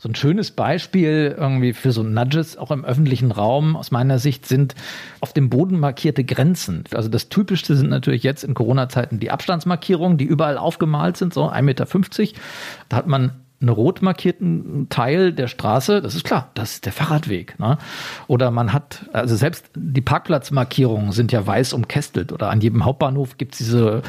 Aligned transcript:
So 0.00 0.08
ein 0.08 0.14
schönes 0.14 0.52
Beispiel 0.52 1.34
irgendwie 1.36 1.72
für 1.72 1.90
so 1.90 2.04
Nudges 2.04 2.56
auch 2.56 2.70
im 2.70 2.84
öffentlichen 2.84 3.32
Raum 3.32 3.74
aus 3.74 3.90
meiner 3.90 4.20
Sicht 4.20 4.46
sind 4.46 4.76
auf 5.20 5.32
dem 5.32 5.50
Boden 5.50 5.80
markierte 5.80 6.22
Grenzen. 6.22 6.84
Also 6.94 7.08
das 7.08 7.28
Typischste 7.28 7.74
sind 7.74 7.90
natürlich 7.90 8.22
jetzt 8.22 8.44
in 8.44 8.54
Corona-Zeiten 8.54 9.18
die 9.18 9.32
Abstandsmarkierungen, 9.32 10.16
die 10.16 10.24
überall 10.24 10.56
aufgemalt 10.56 11.16
sind, 11.16 11.34
so 11.34 11.50
1,50 11.50 11.62
Meter. 11.62 11.86
Da 12.88 12.96
hat 12.96 13.08
man 13.08 13.32
einen 13.60 13.70
rot 13.70 14.02
markierten 14.02 14.86
Teil 14.88 15.32
der 15.32 15.48
Straße, 15.48 16.00
das 16.00 16.14
ist 16.14 16.24
klar, 16.24 16.50
das 16.54 16.74
ist 16.74 16.86
der 16.86 16.92
Fahrradweg. 16.92 17.58
Ne? 17.58 17.76
Oder 18.28 18.52
man 18.52 18.72
hat, 18.72 19.06
also 19.12 19.34
selbst 19.34 19.70
die 19.74 20.00
Parkplatzmarkierungen 20.00 21.10
sind 21.10 21.32
ja 21.32 21.44
weiß 21.44 21.72
umkästelt 21.72 22.32
oder 22.32 22.50
an 22.50 22.60
jedem 22.60 22.84
Hauptbahnhof 22.84 23.36
gibt's 23.36 23.58
diese, 23.58 24.02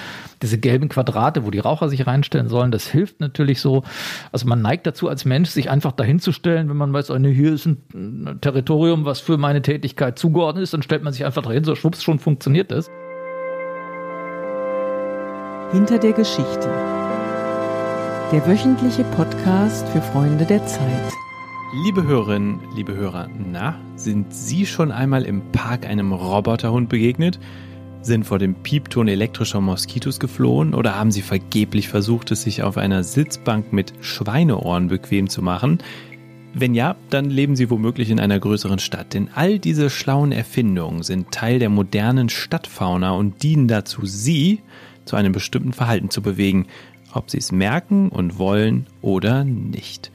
diese 0.43 0.59
gelben 0.59 0.87
Quadrate, 0.87 1.45
wo 1.45 1.51
die 1.51 1.59
Raucher 1.59 1.89
sich 1.89 2.05
reinstellen 2.05 2.47
sollen. 2.47 2.69
Das 2.69 2.85
hilft 2.87 3.21
natürlich 3.21 3.59
so. 3.59 3.83
Also 4.31 4.47
man 4.47 4.61
neigt 4.61 4.85
dazu 4.85 5.09
als 5.09 5.25
Mensch, 5.25 5.49
sich 5.49 5.69
einfach 5.71 5.93
dahin 5.93 6.19
zu 6.19 6.31
stellen, 6.31 6.69
wenn 6.69 6.77
man 6.77 6.93
weiß, 6.93 7.09
oh, 7.09 7.17
hier 7.17 7.53
ist 7.53 7.65
ein 7.65 8.37
Territorium, 8.41 9.05
was 9.05 9.19
für 9.19 9.37
meine 9.37 9.63
Tätigkeit 9.63 10.19
zugeordnet 10.19 10.63
ist, 10.63 10.75
dann 10.75 10.83
stellt 10.83 11.03
man 11.03 11.11
sich 11.11 11.25
einfach 11.25 11.41
dahin, 11.41 11.63
so 11.63 11.73
schwupps, 11.73 12.03
schon 12.03 12.19
funktioniert 12.19 12.69
das. 12.71 12.91
Hinter 15.71 15.97
der 15.97 16.13
Geschichte 16.13 16.69
der 18.31 18.45
wöchentliche 18.45 19.03
Podcast 19.05 19.87
für 19.89 20.03
Freunde 20.03 20.45
der 20.45 20.63
Zeit. 20.67 21.11
Liebe 21.83 22.03
Hörerinnen, 22.03 22.59
liebe 22.75 22.93
Hörer, 22.93 23.27
na, 23.51 23.79
sind 23.95 24.31
Sie 24.31 24.67
schon 24.67 24.91
einmal 24.91 25.23
im 25.23 25.51
Park 25.51 25.87
einem 25.87 26.13
Roboterhund 26.13 26.89
begegnet? 26.89 27.39
Sind 28.03 28.27
vor 28.27 28.37
dem 28.37 28.53
Piepton 28.53 29.07
elektrischer 29.07 29.61
Moskitos 29.61 30.19
geflohen 30.19 30.75
oder 30.75 30.95
haben 30.95 31.09
Sie 31.09 31.23
vergeblich 31.23 31.89
versucht, 31.89 32.29
es 32.29 32.43
sich 32.43 32.61
auf 32.61 32.77
einer 32.77 33.03
Sitzbank 33.03 33.73
mit 33.73 33.93
Schweineohren 34.01 34.89
bequem 34.89 35.27
zu 35.27 35.41
machen? 35.41 35.79
Wenn 36.53 36.75
ja, 36.75 36.97
dann 37.09 37.31
leben 37.31 37.55
Sie 37.55 37.71
womöglich 37.71 38.11
in 38.11 38.19
einer 38.19 38.39
größeren 38.39 38.79
Stadt, 38.79 39.15
denn 39.15 39.29
all 39.33 39.57
diese 39.57 39.89
schlauen 39.89 40.31
Erfindungen 40.31 41.01
sind 41.01 41.31
Teil 41.31 41.57
der 41.57 41.69
modernen 41.69 42.29
Stadtfauna 42.29 43.11
und 43.11 43.41
dienen 43.41 43.67
dazu, 43.67 44.05
Sie 44.05 44.61
zu 45.05 45.15
einem 45.15 45.31
bestimmten 45.31 45.73
Verhalten 45.73 46.11
zu 46.11 46.21
bewegen 46.21 46.67
ob 47.13 47.29
sie 47.29 47.37
es 47.37 47.51
merken 47.51 48.09
und 48.09 48.37
wollen 48.37 48.87
oder 49.01 49.43
nicht. 49.43 50.11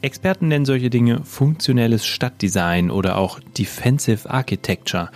Experten 0.00 0.48
nennen 0.48 0.64
solche 0.64 0.90
Dinge 0.90 1.24
funktionelles 1.24 2.06
Stadtdesign 2.06 2.90
oder 2.90 3.18
auch 3.18 3.40
Defensive 3.40 4.30
Architecture. 4.30 5.10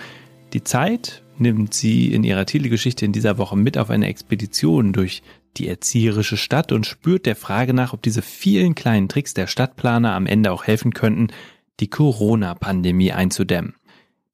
Die 0.52 0.64
Zeit 0.64 1.22
nimmt 1.38 1.72
sie 1.72 2.12
in 2.12 2.24
ihrer 2.24 2.46
Titelgeschichte 2.46 3.04
in 3.04 3.12
dieser 3.12 3.38
Woche 3.38 3.56
mit 3.56 3.78
auf 3.78 3.90
eine 3.90 4.08
Expedition 4.08 4.92
durch 4.92 5.22
die 5.56 5.68
erzieherische 5.68 6.36
Stadt 6.36 6.72
und 6.72 6.86
spürt 6.86 7.26
der 7.26 7.36
Frage 7.36 7.74
nach, 7.74 7.92
ob 7.92 8.02
diese 8.02 8.22
vielen 8.22 8.74
kleinen 8.74 9.08
Tricks 9.08 9.34
der 9.34 9.46
Stadtplaner 9.46 10.14
am 10.14 10.26
Ende 10.26 10.50
auch 10.50 10.64
helfen 10.64 10.94
könnten, 10.94 11.28
die 11.80 11.88
Corona-Pandemie 11.88 13.12
einzudämmen. 13.12 13.74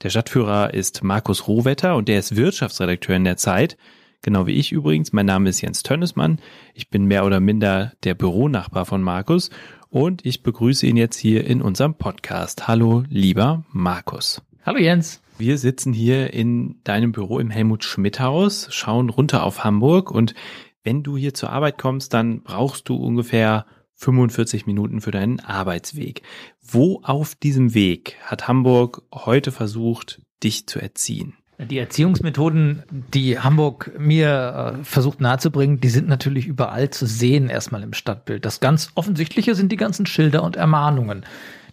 Der 0.02 0.10
Stadtführer 0.10 0.74
ist 0.74 1.02
Markus 1.02 1.48
Rohwetter 1.48 1.96
und 1.96 2.08
der 2.08 2.20
ist 2.20 2.36
Wirtschaftsredakteur 2.36 3.16
in 3.16 3.24
der 3.24 3.36
Zeit. 3.36 3.76
Genau 4.22 4.46
wie 4.46 4.52
ich 4.52 4.72
übrigens. 4.72 5.12
Mein 5.12 5.26
Name 5.26 5.48
ist 5.48 5.60
Jens 5.60 5.82
Tönnesmann. 5.82 6.40
Ich 6.74 6.90
bin 6.90 7.04
mehr 7.04 7.24
oder 7.24 7.38
minder 7.38 7.92
der 8.02 8.14
Büronachbar 8.14 8.84
von 8.84 9.02
Markus 9.02 9.50
und 9.90 10.26
ich 10.26 10.42
begrüße 10.42 10.86
ihn 10.86 10.96
jetzt 10.96 11.16
hier 11.16 11.46
in 11.46 11.62
unserem 11.62 11.94
Podcast. 11.94 12.66
Hallo, 12.66 13.04
lieber 13.08 13.64
Markus. 13.70 14.42
Hallo 14.66 14.78
Jens. 14.78 15.22
Wir 15.38 15.56
sitzen 15.56 15.92
hier 15.92 16.34
in 16.34 16.80
deinem 16.82 17.12
Büro 17.12 17.38
im 17.38 17.48
Helmut 17.48 17.84
Schmidt 17.84 18.18
Haus, 18.18 18.66
schauen 18.70 19.08
runter 19.08 19.44
auf 19.44 19.62
Hamburg 19.62 20.10
und 20.10 20.34
wenn 20.82 21.04
du 21.04 21.16
hier 21.16 21.32
zur 21.32 21.50
Arbeit 21.50 21.78
kommst, 21.78 22.12
dann 22.12 22.42
brauchst 22.42 22.88
du 22.88 22.96
ungefähr 22.96 23.66
45 23.94 24.66
Minuten 24.66 25.00
für 25.00 25.12
deinen 25.12 25.38
Arbeitsweg. 25.40 26.22
Wo 26.60 27.00
auf 27.04 27.36
diesem 27.36 27.74
Weg 27.74 28.16
hat 28.22 28.48
Hamburg 28.48 29.02
heute 29.12 29.52
versucht, 29.52 30.22
dich 30.42 30.66
zu 30.66 30.80
erziehen? 30.80 31.34
Die 31.60 31.78
Erziehungsmethoden, 31.78 32.84
die 33.12 33.40
Hamburg 33.40 33.90
mir 33.98 34.76
äh, 34.78 34.84
versucht 34.84 35.20
nahezubringen, 35.20 35.80
die 35.80 35.88
sind 35.88 36.08
natürlich 36.08 36.46
überall 36.46 36.90
zu 36.90 37.04
sehen, 37.04 37.48
erstmal 37.48 37.82
im 37.82 37.94
Stadtbild. 37.94 38.44
Das 38.44 38.60
ganz 38.60 38.92
Offensichtliche 38.94 39.56
sind 39.56 39.72
die 39.72 39.76
ganzen 39.76 40.06
Schilder 40.06 40.44
und 40.44 40.54
Ermahnungen. 40.54 41.26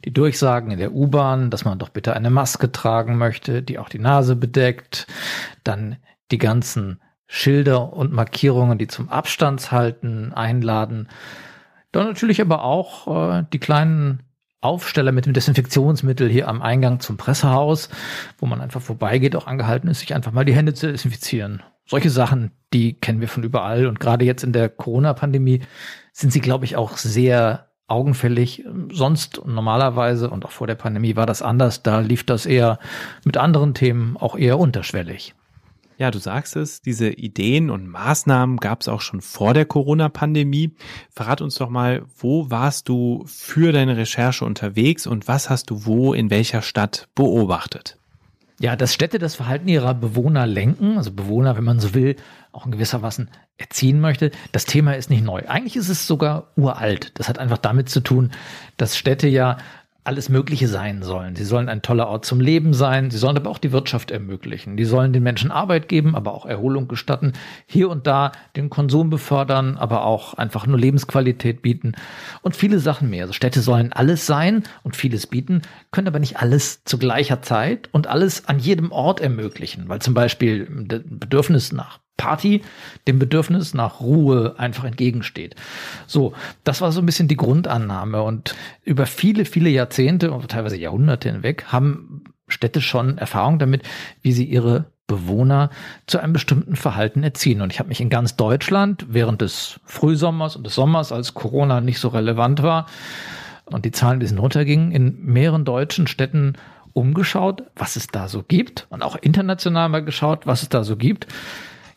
Die 0.04 0.12
Durchsagen 0.12 0.72
in 0.72 0.80
der 0.80 0.94
U-Bahn, 0.94 1.52
dass 1.52 1.66
man 1.66 1.78
doch 1.78 1.90
bitte 1.90 2.16
eine 2.16 2.32
Maske 2.32 2.72
tragen 2.72 3.18
möchte, 3.18 3.62
die 3.62 3.78
auch 3.78 3.90
die 3.90 4.00
Nase 4.00 4.36
bedeckt. 4.36 5.06
Dann 5.64 5.98
die 6.32 6.40
ganzen 6.40 7.00
Schilder 7.28 7.94
und 7.94 8.12
Markierungen, 8.12 8.80
die 8.80 8.88
zum 8.88 9.10
Abstandshalten 9.10 10.34
einladen. 10.34 11.10
Dann 11.92 12.08
natürlich 12.08 12.42
aber 12.42 12.64
auch 12.64 13.38
äh, 13.38 13.44
die 13.54 13.60
kleinen 13.60 14.24
Aufsteller 14.66 15.12
mit 15.12 15.26
dem 15.26 15.34
Desinfektionsmittel 15.34 16.30
hier 16.30 16.48
am 16.48 16.62
Eingang 16.62 17.00
zum 17.00 17.18
Pressehaus, 17.18 17.90
wo 18.38 18.46
man 18.46 18.62
einfach 18.62 18.82
vorbeigeht, 18.82 19.36
auch 19.36 19.48
angehalten 19.48 19.88
ist, 19.88 20.00
sich 20.00 20.14
einfach 20.14 20.32
mal 20.32 20.46
die 20.46 20.56
Hände 20.56 20.74
zu 20.74 20.92
desinfizieren. 20.92 21.64
Solche 21.86 22.10
Sachen, 22.10 22.52
die 22.74 23.00
kennen 23.00 23.22
wir 23.22 23.28
von 23.28 23.44
überall. 23.44 23.86
Und 23.86 24.00
gerade 24.00 24.26
jetzt 24.26 24.44
in 24.44 24.54
der 24.54 24.70
Corona-Pandemie 24.70 25.62
sind 26.12 26.34
sie, 26.34 26.42
glaube 26.42 26.66
ich, 26.66 26.76
auch 26.76 26.98
sehr 26.98 27.68
augenfällig. 27.88 28.66
Sonst 28.92 29.42
normalerweise 29.46 30.30
und 30.30 30.46
auch 30.46 30.52
vor 30.52 30.68
der 30.68 30.76
Pandemie 30.76 31.16
war 31.16 31.28
das 31.28 31.42
anders. 31.42 31.84
Da 31.84 32.00
lief 32.00 32.26
das 32.26 32.46
eher 32.46 32.80
mit 33.24 33.38
anderen 33.38 33.74
Themen 33.76 34.18
auch 34.18 34.36
eher 34.36 34.58
unterschwellig. 34.58 35.36
Ja, 35.98 36.12
du 36.12 36.20
sagst 36.20 36.58
es, 36.58 36.82
diese 36.82 37.10
Ideen 37.10 37.70
und 37.70 37.88
Maßnahmen 37.88 38.58
gab 38.58 38.82
es 38.82 38.90
auch 38.90 39.00
schon 39.00 39.22
vor 39.22 39.54
der 39.54 39.66
Corona-Pandemie. 39.66 40.76
Verrat 41.10 41.42
uns 41.42 41.56
doch 41.56 41.70
mal, 41.70 42.04
wo 42.18 42.50
warst 42.50 42.90
du 42.90 43.24
für 43.28 43.72
deine 43.72 43.96
Recherche 43.96 44.44
unterwegs 44.44 45.08
und 45.08 45.30
was 45.30 45.50
hast 45.50 45.70
du 45.70 45.86
wo 45.86 46.14
in 46.14 46.30
welcher 46.30 46.62
Stadt 46.62 47.08
beobachtet? 47.16 47.98
Ja, 48.60 48.76
dass 48.76 48.94
Städte 48.94 49.20
das 49.20 49.36
Verhalten 49.36 49.68
ihrer 49.68 49.94
Bewohner 49.94 50.48
lenken, 50.48 50.98
also 50.98 51.12
Bewohner, 51.12 51.58
wenn 51.58 51.64
man 51.64 51.80
so 51.80 51.94
will, 51.94 52.16
auch 52.52 52.66
in 52.66 52.72
gewisser 52.72 53.02
Weise 53.02 53.28
erziehen 53.58 54.00
möchte, 54.00 54.32
das 54.52 54.66
Thema 54.66 54.94
ist 54.94 55.10
nicht 55.10 55.24
neu. 55.24 55.44
Eigentlich 55.48 55.76
ist 55.76 55.90
es 55.90 56.08
sogar 56.08 56.52
uralt. 56.56 57.12
Das 57.20 57.30
hat 57.30 57.38
einfach 57.38 57.58
damit 57.58 57.90
zu 57.90 58.02
tun, 58.02 58.32
dass 58.78 58.98
Städte 58.98 59.28
ja 59.28 59.58
alles 60.06 60.30
Mögliche 60.30 60.68
sein 60.68 61.02
sollen. 61.02 61.36
Sie 61.36 61.44
sollen 61.44 61.68
ein 61.68 61.82
toller 61.82 62.08
Ort 62.08 62.26
zum 62.26 62.40
Leben 62.40 62.74
sein. 62.74 63.10
Sie 63.10 63.18
sollen 63.18 63.38
aber 63.38 63.50
auch 63.50 63.58
die 63.58 63.72
Wirtschaft 63.72 64.12
ermöglichen. 64.12 64.78
Die 64.78 64.86
sollen 64.86 65.14
den 65.14 65.24
Menschen 65.24 65.52
Arbeit 65.52 65.90
geben, 65.90 66.16
aber 66.16 66.34
auch 66.34 66.46
Erholung 66.46 66.88
gestatten. 66.88 67.34
Hier 67.66 67.90
und 67.90 68.06
da 68.06 68.32
den 68.56 68.70
Konsum 68.70 69.10
befördern, 69.10 69.78
aber 69.78 70.06
auch 70.06 70.36
einfach 70.36 70.68
nur 70.68 70.78
Lebensqualität 70.78 71.62
bieten 71.62 71.94
und 72.44 72.56
viele 72.56 72.80
Sachen 72.80 73.10
mehr. 73.10 73.24
Also 73.24 73.34
Städte 73.34 73.62
sollen 73.62 73.94
alles 73.94 74.28
sein 74.28 74.64
und 74.84 74.96
vieles 74.96 75.26
bieten, 75.28 75.64
können 75.92 76.08
aber 76.08 76.20
nicht 76.20 76.38
alles 76.38 76.84
zu 76.84 76.98
gleicher 77.00 77.42
Zeit 77.42 77.90
und 77.92 78.08
alles 78.08 78.48
an 78.48 78.60
jedem 78.60 78.92
Ort 78.92 79.22
ermöglichen, 79.22 79.90
weil 79.90 80.00
zum 80.00 80.14
Beispiel 80.14 80.68
Bedürfnis 80.70 81.72
nach 81.72 82.00
Party 82.18 82.62
dem 83.08 83.20
Bedürfnis 83.20 83.74
nach 83.74 84.00
Ruhe 84.00 84.56
einfach 84.58 84.86
entgegensteht. 84.86 85.56
So, 86.08 86.34
das 86.64 86.82
war 86.82 86.92
so 86.92 87.02
ein 87.02 87.06
bisschen 87.06 87.28
die 87.28 87.38
Grundannahme 87.38 88.22
und 88.24 88.56
über 88.84 89.06
viele, 89.06 89.46
viele 89.46 89.70
Jahrzehnte 89.70 90.32
und 90.32 90.50
teilweise 90.50 90.78
Jahrhunderte 90.78 91.32
hinweg 91.32 91.66
haben 91.68 92.24
Städte 92.48 92.82
schon 92.82 93.18
Erfahrung 93.18 93.60
damit, 93.60 93.84
wie 94.22 94.32
sie 94.32 94.46
ihre 94.46 94.86
Bewohner 95.08 95.70
zu 96.08 96.20
einem 96.20 96.34
bestimmten 96.34 96.76
Verhalten 96.76 97.24
erziehen. 97.24 97.62
Und 97.62 97.72
ich 97.72 97.80
habe 97.80 97.90
mich 97.90 98.02
in 98.02 98.10
ganz 98.10 98.36
Deutschland 98.36 99.06
während 99.10 99.42
des 99.42 99.80
Frühsommers 99.86 100.56
und 100.56 100.66
des 100.66 100.76
Sommers, 100.76 101.12
als 101.12 101.34
Corona 101.34 101.82
nicht 101.82 102.00
so 102.00 102.08
relevant 102.08 102.64
war 102.64 102.88
und 103.66 103.86
die 103.86 103.92
Zahlen 103.92 104.18
ein 104.18 104.20
bisschen 104.20 104.40
runtergingen, 104.40 104.92
in 104.92 105.24
mehreren 105.26 105.66
deutschen 105.66 106.08
Städten 106.08 106.54
umgeschaut, 106.94 107.64
was 107.76 107.98
es 107.98 108.08
da 108.08 108.28
so 108.28 108.44
gibt 108.44 108.88
und 108.90 109.04
auch 109.04 109.16
international 109.16 109.90
mal 109.90 110.04
geschaut, 110.04 110.48
was 110.48 110.64
es 110.64 110.70
da 110.70 110.84
so 110.84 110.96
gibt. 110.96 111.28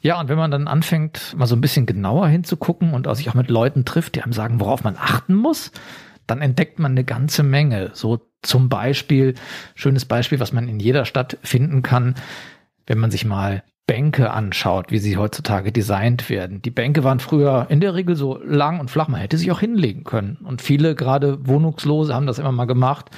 Ja, 0.00 0.20
und 0.20 0.28
wenn 0.28 0.38
man 0.38 0.50
dann 0.50 0.68
anfängt, 0.68 1.34
mal 1.36 1.46
so 1.46 1.56
ein 1.56 1.60
bisschen 1.60 1.86
genauer 1.86 2.28
hinzugucken 2.28 2.94
und 2.94 3.12
sich 3.16 3.28
auch 3.28 3.34
mit 3.34 3.50
Leuten 3.50 3.84
trifft, 3.84 4.14
die 4.14 4.22
einem 4.22 4.32
sagen, 4.32 4.60
worauf 4.60 4.84
man 4.84 4.96
achten 4.96 5.34
muss, 5.34 5.72
dann 6.26 6.40
entdeckt 6.40 6.78
man 6.78 6.92
eine 6.92 7.04
ganze 7.04 7.42
Menge. 7.42 7.90
So 7.94 8.20
zum 8.42 8.68
Beispiel, 8.68 9.34
schönes 9.74 10.04
Beispiel, 10.04 10.38
was 10.38 10.52
man 10.52 10.68
in 10.68 10.78
jeder 10.78 11.04
Stadt 11.04 11.38
finden 11.42 11.82
kann, 11.82 12.14
wenn 12.86 12.98
man 12.98 13.10
sich 13.10 13.24
mal 13.24 13.64
Bänke 13.88 14.30
anschaut, 14.30 14.92
wie 14.92 14.98
sie 14.98 15.16
heutzutage 15.16 15.72
designt 15.72 16.28
werden. 16.28 16.60
Die 16.60 16.70
Bänke 16.70 17.04
waren 17.04 17.20
früher 17.20 17.66
in 17.70 17.80
der 17.80 17.94
Regel 17.94 18.16
so 18.16 18.38
lang 18.44 18.80
und 18.80 18.90
flach, 18.90 19.08
man 19.08 19.20
hätte 19.20 19.38
sich 19.38 19.50
auch 19.50 19.60
hinlegen 19.60 20.04
können. 20.04 20.36
Und 20.44 20.60
viele, 20.60 20.94
gerade 20.94 21.46
Wohnungslose, 21.48 22.14
haben 22.14 22.26
das 22.26 22.38
immer 22.38 22.52
mal 22.52 22.66
gemacht. 22.66 23.10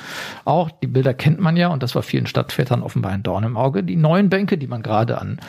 Auch 0.45 0.71
die 0.71 0.87
Bilder 0.87 1.13
kennt 1.13 1.41
man 1.41 1.57
ja 1.57 1.69
und 1.69 1.83
das 1.83 1.97
war 1.97 2.03
vielen 2.03 2.27
Stadtvätern 2.27 2.83
offenbar 2.83 3.11
ein 3.11 3.25
Dorn 3.25 3.43
im 3.43 3.57
Auge. 3.57 3.83
Die 3.83 3.97
neuen 3.97 4.31
Bänke, 4.31 4.59
die 4.59 4.69
man 4.69 4.83
gerade 4.83 5.21
an 5.21 5.41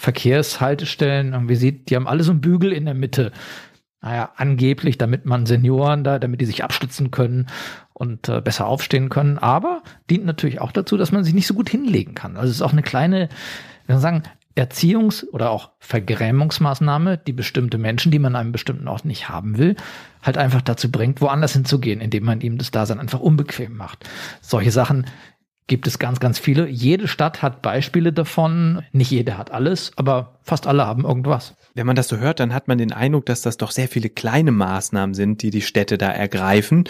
Verkehrshaltestellen 0.00 1.32
irgendwie 1.32 1.56
sieht, 1.56 1.90
die 1.90 1.96
haben 1.96 2.08
alle 2.08 2.22
so 2.22 2.32
einen 2.32 2.40
Bügel 2.40 2.72
in 2.72 2.86
der 2.86 2.94
Mitte. 2.94 3.32
Naja, 4.02 4.30
angeblich, 4.36 4.96
damit 4.96 5.26
man 5.26 5.44
Senioren 5.44 6.04
da, 6.04 6.18
damit 6.18 6.40
die 6.40 6.46
sich 6.46 6.64
abstützen 6.64 7.10
können 7.10 7.48
und 7.92 8.30
äh, 8.30 8.40
besser 8.40 8.66
aufstehen 8.66 9.10
können. 9.10 9.36
Aber 9.36 9.82
dient 10.08 10.24
natürlich 10.24 10.60
auch 10.60 10.72
dazu, 10.72 10.96
dass 10.96 11.12
man 11.12 11.22
sich 11.22 11.34
nicht 11.34 11.46
so 11.46 11.52
gut 11.52 11.68
hinlegen 11.68 12.14
kann. 12.14 12.36
Also 12.36 12.48
es 12.48 12.56
ist 12.56 12.62
auch 12.62 12.72
eine 12.72 12.82
kleine, 12.82 13.28
wir 13.86 13.98
sagen, 13.98 14.22
Erziehungs- 14.56 15.28
oder 15.30 15.50
auch 15.50 15.70
Vergrämungsmaßnahme, 15.78 17.18
die 17.18 17.32
bestimmte 17.32 17.78
Menschen, 17.78 18.10
die 18.10 18.18
man 18.18 18.34
an 18.34 18.40
einem 18.40 18.52
bestimmten 18.52 18.88
Ort 18.88 19.04
nicht 19.04 19.28
haben 19.28 19.58
will, 19.58 19.76
halt 20.22 20.38
einfach 20.38 20.60
dazu 20.60 20.90
bringt, 20.90 21.20
woanders 21.20 21.52
hinzugehen, 21.52 22.00
indem 22.00 22.24
man 22.24 22.40
ihm 22.40 22.58
das 22.58 22.70
Dasein 22.70 23.00
einfach 23.00 23.20
unbequem 23.20 23.76
macht. 23.76 24.08
Solche 24.40 24.72
Sachen 24.72 25.06
gibt 25.70 25.86
es 25.86 26.00
ganz, 26.00 26.18
ganz 26.18 26.40
viele. 26.40 26.66
Jede 26.68 27.06
Stadt 27.06 27.42
hat 27.42 27.62
Beispiele 27.62 28.12
davon. 28.12 28.82
Nicht 28.90 29.12
jede 29.12 29.38
hat 29.38 29.52
alles, 29.52 29.92
aber 29.94 30.40
fast 30.42 30.66
alle 30.66 30.84
haben 30.84 31.04
irgendwas. 31.04 31.54
Wenn 31.74 31.86
man 31.86 31.94
das 31.94 32.08
so 32.08 32.16
hört, 32.16 32.40
dann 32.40 32.52
hat 32.52 32.66
man 32.66 32.76
den 32.76 32.92
Eindruck, 32.92 33.24
dass 33.26 33.40
das 33.40 33.56
doch 33.56 33.70
sehr 33.70 33.86
viele 33.86 34.10
kleine 34.10 34.50
Maßnahmen 34.50 35.14
sind, 35.14 35.42
die 35.42 35.50
die 35.50 35.62
Städte 35.62 35.96
da 35.96 36.10
ergreifen 36.10 36.88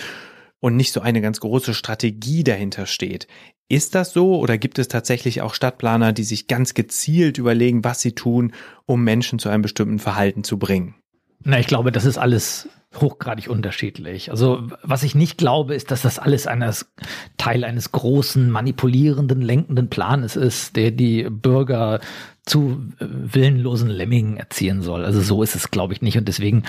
und 0.61 0.77
nicht 0.77 0.93
so 0.93 1.03
eine 1.03 1.21
ganz 1.21 1.41
große 1.41 1.75
Strategie 1.75 2.43
dahinter 2.43 2.87
steht. 2.87 3.29
Ist 3.69 3.95
das 3.95 4.15
so 4.15 4.39
oder 4.39 4.57
gibt 4.57 4.79
es 4.79 4.89
tatsächlich 4.89 5.43
auch 5.43 5.53
Stadtplaner, 5.53 6.15
die 6.15 6.25
sich 6.25 6.47
ganz 6.47 6.73
gezielt 6.73 7.37
überlegen, 7.37 7.85
was 7.85 8.01
sie 8.01 8.13
tun, 8.13 8.55
um 8.87 9.05
Menschen 9.05 9.39
zu 9.39 9.51
einem 9.51 9.63
bestimmten 9.63 9.99
Verhalten 9.99 10.43
zu 10.43 10.59
bringen? 10.59 10.95
Na, 11.43 11.59
ich 11.59 11.67
glaube, 11.67 11.93
das 11.93 12.05
ist 12.05 12.19
alles 12.19 12.69
hochgradig 12.97 13.49
unterschiedlich. 13.49 14.31
Also 14.31 14.67
was 14.83 15.05
ich 15.05 15.15
nicht 15.15 15.39
glaube, 15.39 15.75
ist, 15.75 15.91
dass 15.93 16.03
das 16.03 16.19
alles 16.19 16.47
eines 16.49 16.93
Teil 17.39 17.65
eines 17.65 17.93
großen, 17.93 18.51
manipulierenden, 18.51 19.41
lenkenden 19.41 19.89
Planes 19.89 20.35
ist, 20.35 20.75
der 20.75 20.91
die 20.91 21.29
Bürger 21.31 22.01
zu 22.47 22.83
äh, 22.99 23.07
willenlosen 23.09 23.91
Lemmingen 23.91 24.37
erziehen 24.37 24.83
soll. 24.83 25.05
Also 25.05 25.21
so 25.21 25.43
ist 25.43 25.55
es, 25.55 25.71
glaube 25.71 25.93
ich, 25.93 26.03
nicht. 26.03 26.19
Und 26.19 26.27
deswegen 26.27 26.65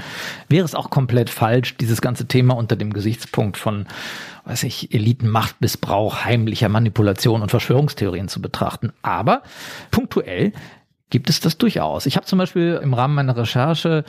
wäre 0.47 0.63
es 0.63 0.75
auch 0.75 0.91
komplett 0.91 1.31
falsch, 1.31 1.75
dieses 1.77 2.01
ganze 2.01 2.27
Thema 2.27 2.55
unter 2.55 2.75
dem 2.75 2.93
Gesichtspunkt 2.93 3.57
von, 3.57 3.87
weiß 4.45 4.63
ich, 4.63 4.93
Elitenmachtmissbrauch, 4.93 6.23
heimlicher 6.23 6.69
Manipulation 6.69 7.41
und 7.41 7.49
Verschwörungstheorien 7.49 8.27
zu 8.27 8.41
betrachten. 8.43 8.93
Aber 9.01 9.41
punktuell 9.89 10.53
gibt 11.11 11.29
es 11.29 11.39
das 11.39 11.57
durchaus. 11.59 12.07
Ich 12.07 12.15
habe 12.15 12.25
zum 12.25 12.39
Beispiel 12.39 12.79
im 12.81 12.95
Rahmen 12.95 13.13
meiner 13.13 13.37
Recherche 13.37 14.03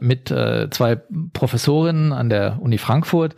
mit 0.00 0.30
äh, 0.32 0.68
zwei 0.70 0.96
Professorinnen 1.32 2.12
an 2.12 2.28
der 2.28 2.58
Uni 2.60 2.78
Frankfurt, 2.78 3.36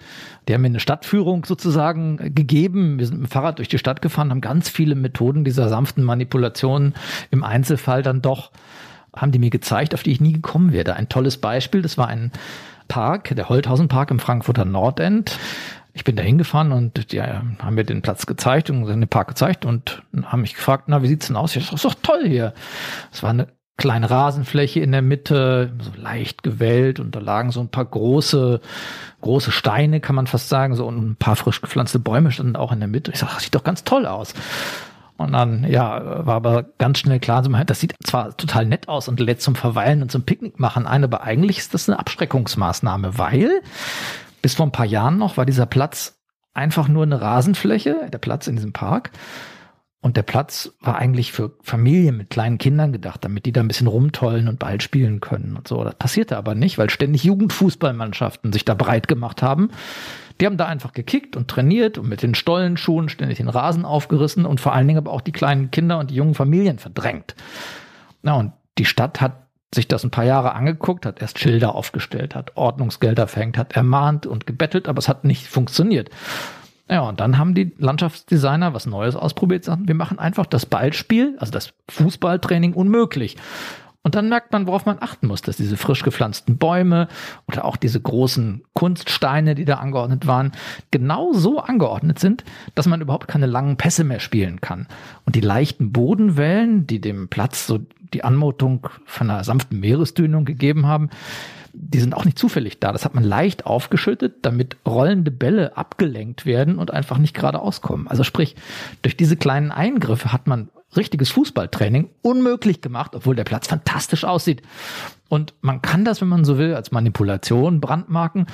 die 0.49 0.55
haben 0.55 0.63
mir 0.63 0.69
eine 0.69 0.81
Stadtführung 0.81 1.45
sozusagen 1.45 2.35
gegeben. 2.35 2.99
Wir 2.99 3.07
sind 3.07 3.21
mit 3.21 3.29
dem 3.29 3.31
Fahrrad 3.31 3.59
durch 3.59 3.69
die 3.69 3.79
Stadt 3.79 4.01
gefahren, 4.01 4.31
haben 4.31 4.41
ganz 4.41 4.71
viele 4.71 4.95
Methoden 4.95 5.45
dieser 5.45 5.69
sanften 5.69 6.05
Manipulation 6.05 6.95
im 7.31 7.45
Einzelfall 7.45 8.03
dann 8.03 8.23
doch, 8.23 8.51
haben 9.15 9.33
die 9.33 9.39
mir 9.39 9.51
gezeigt, 9.51 9.93
auf 9.93 10.03
die 10.03 10.13
ich 10.13 10.21
nie 10.21 10.33
gekommen 10.33 10.73
werde. 10.73 10.95
Ein 10.95 11.11
tolles 11.11 11.37
Beispiel, 11.37 11.83
das 11.83 11.99
war 11.99 12.09
ein 12.09 12.33
Park, 12.87 13.35
der 13.37 13.49
Holthausen 13.51 13.89
Park 13.89 14.11
im 14.11 14.19
Frankfurter 14.19 14.65
Nordend 14.65 15.39
ich 15.93 16.05
bin 16.05 16.17
da 16.17 16.23
hingefahren 16.23 16.73
und 16.73 17.13
die 17.13 17.21
haben 17.21 17.59
mir 17.71 17.85
den 17.85 18.03
Platz 18.03 18.27
gezeigt 18.27 18.71
und 18.71 18.87
den 18.87 19.09
Park 19.09 19.29
gezeigt 19.29 19.65
und 19.65 20.03
haben 20.23 20.43
mich 20.43 20.55
gefragt, 20.55 20.85
na, 20.87 21.03
wie 21.03 21.09
sieht's 21.09 21.27
denn 21.27 21.37
aus? 21.37 21.57
Ich 21.57 21.63
dachte, 21.63 21.75
das 21.75 21.85
ist 21.85 21.91
doch 21.91 22.03
toll 22.03 22.27
hier. 22.27 22.55
Es 23.13 23.23
war 23.23 23.31
eine 23.31 23.49
kleine 23.79 24.11
Rasenfläche 24.11 24.81
in 24.81 24.93
der 24.93 25.03
Mitte, 25.03 25.73
so 25.81 25.93
leicht 25.97 26.43
gewellt 26.43 26.99
und 27.01 27.15
da 27.15 27.21
lagen 27.21 27.53
so 27.53 27.61
ein 27.61 27.69
paar 27.69 27.85
große, 27.85 28.61
große 29.21 29.53
Steine, 29.53 30.01
kann 30.01 30.17
man 30.17 30.27
fast 30.27 30.49
sagen, 30.49 30.75
so 30.75 30.87
und 30.87 31.11
ein 31.11 31.17
paar 31.17 31.37
frisch 31.37 31.61
gepflanzte 31.61 32.01
Bäume 32.01 32.33
standen 32.33 32.57
auch 32.57 32.73
in 32.73 32.81
der 32.81 32.89
Mitte. 32.89 33.13
Ich 33.13 33.21
sag, 33.21 33.33
das 33.33 33.45
sieht 33.45 33.55
doch 33.55 33.65
ganz 33.65 33.85
toll 33.85 34.07
aus. 34.07 34.35
Und 35.17 35.33
dann, 35.33 35.65
ja, 35.69 36.27
war 36.27 36.37
aber 36.37 36.65
ganz 36.79 37.01
schnell 37.01 37.19
klar, 37.19 37.43
das 37.43 37.81
sieht 37.81 37.95
zwar 38.05 38.37
total 38.37 38.67
nett 38.67 38.89
aus 38.89 39.09
und 39.09 39.19
lädt 39.19 39.43
zum 39.43 39.57
Verweilen 39.57 40.03
und 40.03 40.13
zum 40.13 40.23
Picknick 40.23 40.61
machen 40.61 40.87
ein, 40.87 41.03
aber 41.03 41.25
eigentlich 41.25 41.59
ist 41.59 41.75
das 41.75 41.89
eine 41.89 41.99
Abschreckungsmaßnahme, 41.99 43.19
weil 43.19 43.51
bis 44.49 44.55
vor 44.55 44.65
ein 44.65 44.73
paar 44.73 44.87
Jahren 44.87 45.19
noch 45.19 45.37
war 45.37 45.45
dieser 45.45 45.67
Platz 45.67 46.23
einfach 46.55 46.89
nur 46.89 47.03
eine 47.03 47.21
Rasenfläche, 47.21 48.09
der 48.11 48.17
Platz 48.17 48.47
in 48.47 48.57
diesem 48.57 48.73
Park. 48.73 49.11
Und 50.01 50.17
der 50.17 50.23
Platz 50.23 50.73
war 50.81 50.97
eigentlich 50.97 51.33
für 51.33 51.59
Familien 51.61 52.17
mit 52.17 52.31
kleinen 52.31 52.57
Kindern 52.57 52.91
gedacht, 52.91 53.23
damit 53.23 53.45
die 53.45 53.53
da 53.53 53.61
ein 53.61 53.69
bisschen 53.69 53.89
rumtollen 53.89 54.49
und 54.49 54.59
Ball 54.59 54.81
spielen 54.81 55.21
können 55.21 55.55
und 55.55 55.69
so. 55.69 55.85
Das 55.85 55.97
passierte 55.97 56.39
aber 56.39 56.55
nicht, 56.55 56.79
weil 56.79 56.89
ständig 56.89 57.25
Jugendfußballmannschaften 57.25 58.51
sich 58.55 58.65
da 58.65 58.73
breit 58.73 59.07
gemacht 59.07 59.43
haben. 59.43 59.69
Die 60.41 60.47
haben 60.47 60.57
da 60.57 60.65
einfach 60.65 60.95
gekickt 60.95 61.37
und 61.37 61.49
trainiert 61.49 61.99
und 61.99 62.09
mit 62.09 62.23
den 62.23 62.35
Stollenschuhen 62.35 63.11
ständig 63.11 63.37
den 63.37 63.51
Rasen 63.51 63.85
aufgerissen 63.85 64.47
und 64.47 64.63
vor 64.63 64.73
allen 64.73 64.89
Dingen 64.89 64.97
aber 64.97 65.13
auch 65.13 65.21
die 65.21 65.33
kleinen 65.33 65.71
Kinder 65.71 65.99
und 65.99 66.11
die 66.11 66.15
jungen 66.15 66.35
Familien 66.35 66.79
verdrängt. 66.79 67.35
Na, 68.23 68.33
und 68.33 68.55
die 68.79 68.87
Stadt 68.87 69.21
hat 69.21 69.48
sich 69.75 69.89
das 69.89 70.05
ein 70.05 70.11
paar 70.11 70.25
Jahre 70.25 70.55
angeguckt, 70.55 71.05
hat 71.05 71.21
erst 71.21 71.39
Schilder 71.39 71.75
aufgestellt, 71.75 72.35
hat 72.35 72.57
Ordnungsgelder 72.57 73.27
verhängt, 73.29 73.59
hat 73.59 73.77
ermahnt 73.77 74.27
und 74.27 74.47
gebettelt, 74.47 74.89
aber 74.89 74.99
es 74.99 75.09
hat 75.09 75.25
nicht 75.25 75.47
funktioniert. 75.47 76.11
Ja, 76.91 77.01
und 77.03 77.21
dann 77.21 77.37
haben 77.37 77.55
die 77.55 77.73
Landschaftsdesigner 77.77 78.73
was 78.73 78.87
Neues 78.87 79.15
ausprobiert, 79.15 79.65
sagten, 79.65 79.89
wir 79.89 79.95
machen 79.95 80.19
einfach 80.19 80.47
das 80.47 80.65
Ballspiel, 80.65 81.37
also 81.39 81.53
das 81.53 81.75
Fußballtraining 81.91 82.73
unmöglich. 82.73 83.37
Und 84.03 84.15
dann 84.15 84.29
merkt 84.29 84.53
man, 84.53 84.67
worauf 84.67 84.87
man 84.87 84.99
achten 85.01 85.27
muss, 85.27 85.43
dass 85.43 85.57
diese 85.57 85.77
frisch 85.77 86.03
gepflanzten 86.03 86.57
Bäume 86.57 87.09
oder 87.47 87.65
auch 87.65 87.77
diese 87.77 88.01
großen 88.01 88.63
Kunststeine, 88.73 89.55
die 89.55 89.65
da 89.65 89.77
angeordnet 89.77 90.27
waren, 90.27 90.53
genau 90.91 91.33
so 91.33 91.59
angeordnet 91.59 92.19
sind, 92.19 92.45
dass 92.75 92.87
man 92.87 93.01
überhaupt 93.01 93.29
keine 93.29 93.47
langen 93.47 93.77
Pässe 93.77 94.05
mehr 94.05 94.21
spielen 94.21 94.61
kann. 94.61 94.87
Und 95.27 95.35
die 95.35 95.41
leichten 95.41 95.93
Bodenwellen, 95.93 96.87
die 96.87 97.01
dem 97.01 97.29
Platz 97.29 97.67
so 97.67 97.81
die 98.15 98.25
Anmutung 98.25 98.89
von 99.05 99.29
einer 99.29 99.45
sanften 99.45 99.81
Meeresdünung 99.81 100.45
gegeben 100.45 100.87
haben, 100.87 101.11
die 101.73 102.01
sind 102.01 102.15
auch 102.15 102.25
nicht 102.25 102.39
zufällig 102.39 102.81
da. 102.81 102.93
Das 102.93 103.05
hat 103.05 103.15
man 103.15 103.25
leicht 103.25 103.67
aufgeschüttet, 103.67 104.37
damit 104.43 104.77
rollende 104.87 105.31
Bälle 105.31 105.77
abgelenkt 105.77 106.47
werden 106.47 106.79
und 106.79 106.93
einfach 106.93 107.19
nicht 107.19 107.35
geradeaus 107.35 107.81
kommen. 107.81 108.09
Also 108.09 108.25
sprich, 108.25 108.57
durch 109.03 109.17
diese 109.17 109.37
kleinen 109.37 109.71
Eingriffe 109.71 110.33
hat 110.33 110.47
man 110.47 110.69
richtiges 110.97 111.31
Fußballtraining 111.31 112.11
unmöglich 112.23 112.81
gemacht, 112.81 113.15
obwohl 113.15 113.37
der 113.37 113.45
Platz 113.45 113.67
fantastisch 113.67 114.25
aussieht. 114.25 114.63
Und 115.29 115.55
man 115.61 115.83
kann 115.83 116.05
das, 116.05 116.21
wenn 116.21 116.29
man 116.29 116.45
so 116.45 116.59
will, 116.59 116.75
als 116.75 116.91
Manipulation 116.91 117.81
brandmarken. 117.81 118.47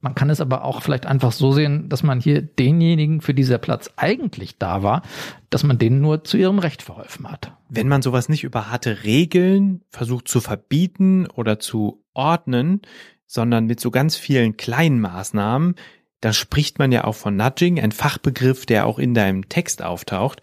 Man 0.00 0.14
kann 0.14 0.28
es 0.28 0.42
aber 0.42 0.64
auch 0.64 0.82
vielleicht 0.82 1.06
einfach 1.06 1.32
so 1.32 1.52
sehen, 1.52 1.88
dass 1.88 2.02
man 2.02 2.20
hier 2.20 2.42
denjenigen, 2.42 3.22
für 3.22 3.32
dieser 3.32 3.56
Platz 3.56 3.90
eigentlich 3.96 4.58
da 4.58 4.82
war, 4.82 5.00
dass 5.48 5.64
man 5.64 5.78
denen 5.78 6.02
nur 6.02 6.24
zu 6.24 6.36
ihrem 6.36 6.58
Recht 6.58 6.82
verholfen 6.82 7.30
hat. 7.30 7.52
Wenn 7.70 7.88
man 7.88 8.02
sowas 8.02 8.28
nicht 8.28 8.44
über 8.44 8.70
harte 8.70 9.04
Regeln 9.04 9.80
versucht 9.88 10.28
zu 10.28 10.40
verbieten 10.40 11.26
oder 11.26 11.58
zu 11.58 12.03
ordnen, 12.14 12.82
sondern 13.26 13.66
mit 13.66 13.80
so 13.80 13.90
ganz 13.90 14.16
vielen 14.16 14.56
kleinen 14.56 15.00
Maßnahmen, 15.00 15.74
dann 16.20 16.32
spricht 16.32 16.78
man 16.78 16.90
ja 16.92 17.04
auch 17.04 17.14
von 17.14 17.36
Nudging, 17.36 17.80
ein 17.80 17.92
Fachbegriff, 17.92 18.64
der 18.64 18.86
auch 18.86 18.98
in 18.98 19.12
deinem 19.12 19.48
Text 19.48 19.82
auftaucht. 19.82 20.40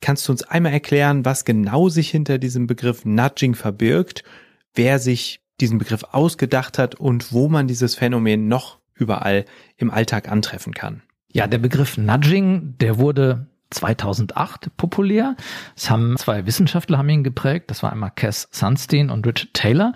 Kannst 0.00 0.28
du 0.28 0.32
uns 0.32 0.42
einmal 0.42 0.72
erklären, 0.72 1.24
was 1.24 1.44
genau 1.44 1.88
sich 1.88 2.10
hinter 2.10 2.38
diesem 2.38 2.66
Begriff 2.66 3.04
Nudging 3.04 3.54
verbirgt, 3.54 4.24
wer 4.74 4.98
sich 4.98 5.40
diesen 5.60 5.78
Begriff 5.78 6.04
ausgedacht 6.10 6.76
hat 6.76 6.96
und 6.96 7.32
wo 7.32 7.48
man 7.48 7.66
dieses 7.68 7.94
Phänomen 7.94 8.48
noch 8.48 8.78
überall 8.94 9.44
im 9.76 9.90
Alltag 9.90 10.30
antreffen 10.30 10.74
kann. 10.74 11.02
Ja, 11.32 11.46
der 11.46 11.58
Begriff 11.58 11.96
Nudging, 11.96 12.76
der 12.78 12.98
wurde 12.98 13.46
2008 13.70 14.76
populär. 14.76 15.36
Es 15.76 15.90
haben 15.90 16.16
zwei 16.18 16.46
Wissenschaftler 16.46 16.98
haben 16.98 17.08
ihn 17.08 17.24
geprägt. 17.24 17.70
Das 17.70 17.82
war 17.82 17.92
einmal 17.92 18.12
Cass 18.14 18.48
Sunstein 18.50 19.10
und 19.10 19.26
Richard 19.26 19.54
Taylor. 19.54 19.92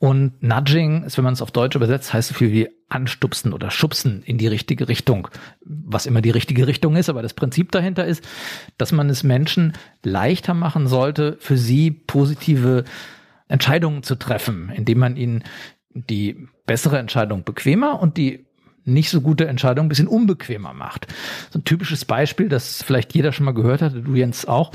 Und 0.00 0.42
Nudging 0.42 1.04
ist, 1.04 1.18
wenn 1.18 1.24
man 1.24 1.34
es 1.34 1.42
auf 1.42 1.50
Deutsch 1.50 1.76
übersetzt, 1.76 2.14
heißt 2.14 2.30
so 2.30 2.34
viel 2.34 2.52
wie 2.52 2.70
anstupsen 2.88 3.52
oder 3.52 3.70
schubsen 3.70 4.22
in 4.22 4.38
die 4.38 4.46
richtige 4.46 4.88
Richtung. 4.88 5.28
Was 5.60 6.06
immer 6.06 6.22
die 6.22 6.30
richtige 6.30 6.66
Richtung 6.66 6.96
ist, 6.96 7.10
aber 7.10 7.20
das 7.20 7.34
Prinzip 7.34 7.70
dahinter 7.70 8.06
ist, 8.06 8.26
dass 8.78 8.92
man 8.92 9.10
es 9.10 9.24
Menschen 9.24 9.74
leichter 10.02 10.54
machen 10.54 10.86
sollte, 10.86 11.36
für 11.38 11.58
sie 11.58 11.90
positive 11.90 12.84
Entscheidungen 13.46 14.02
zu 14.02 14.14
treffen, 14.14 14.72
indem 14.74 15.00
man 15.00 15.16
ihnen 15.18 15.44
die 15.92 16.48
bessere 16.64 16.98
Entscheidung 16.98 17.44
bequemer 17.44 18.00
und 18.00 18.16
die 18.16 18.46
nicht 18.86 19.10
so 19.10 19.20
gute 19.20 19.48
Entscheidung 19.48 19.84
ein 19.84 19.90
bisschen 19.90 20.08
unbequemer 20.08 20.72
macht. 20.72 21.08
So 21.50 21.58
ein 21.58 21.64
typisches 21.64 22.06
Beispiel, 22.06 22.48
das 22.48 22.82
vielleicht 22.82 23.14
jeder 23.14 23.32
schon 23.32 23.44
mal 23.44 23.52
gehört 23.52 23.82
hat, 23.82 23.92
du 23.94 24.14
Jens 24.14 24.48
auch. 24.48 24.72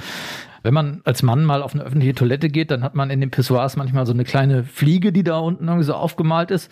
Wenn 0.65 0.73
man 0.73 1.01
als 1.03 1.21
Mann 1.21 1.45
mal 1.45 1.61
auf 1.61 1.75
eine 1.75 1.83
öffentliche 1.83 2.15
Toilette 2.15 2.49
geht, 2.49 2.71
dann 2.71 2.83
hat 2.83 2.95
man 2.95 3.11
in 3.11 3.21
den 3.21 3.29
Pissoirs 3.29 3.77
manchmal 3.77 4.07
so 4.07 4.13
eine 4.13 4.23
kleine 4.23 4.63
Fliege, 4.63 5.13
die 5.13 5.23
da 5.23 5.37
unten 5.37 5.67
irgendwie 5.67 5.85
so 5.85 5.93
aufgemalt 5.93 6.49
ist. 6.49 6.71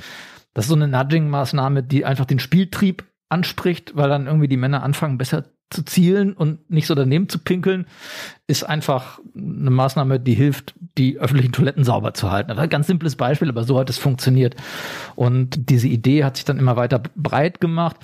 Das 0.56 0.66
ist 0.66 0.70
so 0.70 0.76
eine 0.76 0.88
Nudging-Maßnahme, 0.88 1.84
die 1.84 2.04
einfach 2.04 2.26
den 2.26 2.40
Spieltrieb 2.40 3.04
anspricht, 3.30 3.96
weil 3.96 4.10
dann 4.10 4.26
irgendwie 4.26 4.48
die 4.48 4.58
Männer 4.58 4.82
anfangen, 4.82 5.20
besser 5.20 5.46
zu 5.70 5.84
zielen 5.84 6.34
und 6.34 6.72
nicht 6.72 6.88
so 6.88 6.96
daneben 6.96 7.30
zu 7.30 7.38
pinkeln, 7.38 7.86
ist 8.48 8.64
einfach 8.64 9.20
eine 9.36 9.70
Maßnahme, 9.70 10.20
die 10.20 10.34
hilft, 10.34 10.74
die 10.98 11.20
öffentlichen 11.20 11.52
Toiletten 11.52 11.84
sauber 11.84 12.16
zu 12.16 12.32
halten. 12.32 12.52
ein 12.52 12.70
ganz 12.70 12.88
simples 12.88 13.16
Beispiel, 13.16 13.50
aber 13.50 13.64
so 13.64 13.78
hat 13.80 13.92
es 13.92 14.00
funktioniert. 14.00 14.56
Und 15.16 15.70
diese 15.70 15.88
Idee 15.88 16.24
hat 16.24 16.38
sich 16.38 16.46
dann 16.46 16.60
immer 16.60 16.78
weiter 16.78 17.02
breit 17.16 17.62
gemacht. 17.62 17.98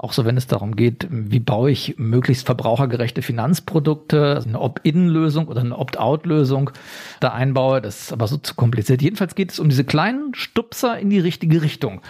Auch 0.00 0.12
so, 0.12 0.24
wenn 0.24 0.36
es 0.36 0.46
darum 0.46 0.76
geht, 0.76 1.08
wie 1.10 1.40
baue 1.40 1.72
ich 1.72 1.96
möglichst 1.98 2.46
verbrauchergerechte 2.46 3.20
Finanzprodukte, 3.20 4.36
also 4.36 4.48
eine 4.48 4.60
Opt-in-Lösung 4.60 5.48
oder 5.48 5.60
eine 5.60 5.76
Opt-out-Lösung 5.76 6.70
da 7.18 7.32
einbaue. 7.32 7.82
Das 7.82 8.02
ist 8.02 8.12
aber 8.12 8.28
so 8.28 8.36
zu 8.36 8.54
kompliziert. 8.54 9.02
Jedenfalls 9.02 9.34
geht 9.34 9.50
es 9.50 9.58
um 9.58 9.68
diese 9.68 9.82
kleinen 9.82 10.34
Stupser 10.34 10.96
in 11.00 11.10
die 11.10 11.18
richtige 11.18 11.62
Richtung. 11.62 12.00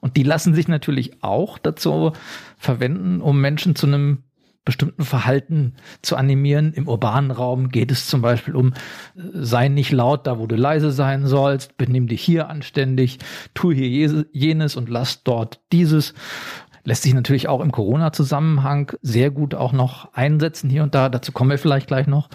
Und 0.00 0.16
die 0.16 0.22
lassen 0.22 0.54
sich 0.54 0.68
natürlich 0.68 1.22
auch 1.22 1.58
dazu 1.58 2.12
verwenden, 2.56 3.20
um 3.20 3.38
Menschen 3.42 3.76
zu 3.76 3.86
einem 3.86 4.24
bestimmten 4.64 5.04
Verhalten 5.04 5.74
zu 6.00 6.16
animieren. 6.16 6.72
Im 6.72 6.88
urbanen 6.88 7.30
Raum 7.30 7.68
geht 7.68 7.90
es 7.90 8.06
zum 8.06 8.22
Beispiel 8.22 8.56
um, 8.56 8.72
sei 9.14 9.68
nicht 9.68 9.92
laut 9.92 10.26
da, 10.26 10.38
wo 10.38 10.46
du 10.46 10.56
leise 10.56 10.90
sein 10.90 11.26
sollst, 11.26 11.76
benimm 11.76 12.06
dich 12.06 12.22
hier 12.22 12.48
anständig, 12.48 13.18
tu 13.52 13.72
hier 13.72 14.24
jenes 14.32 14.76
und 14.76 14.88
lass 14.88 15.22
dort 15.22 15.60
dieses. 15.72 16.14
Lässt 16.84 17.02
sich 17.02 17.14
natürlich 17.14 17.48
auch 17.48 17.60
im 17.60 17.72
Corona-Zusammenhang 17.72 18.92
sehr 19.02 19.30
gut 19.30 19.54
auch 19.54 19.72
noch 19.72 20.12
einsetzen 20.12 20.70
hier 20.70 20.82
und 20.82 20.94
da. 20.94 21.08
Dazu 21.08 21.32
kommen 21.32 21.50
wir 21.50 21.58
vielleicht 21.58 21.86
gleich 21.86 22.06
noch. 22.06 22.28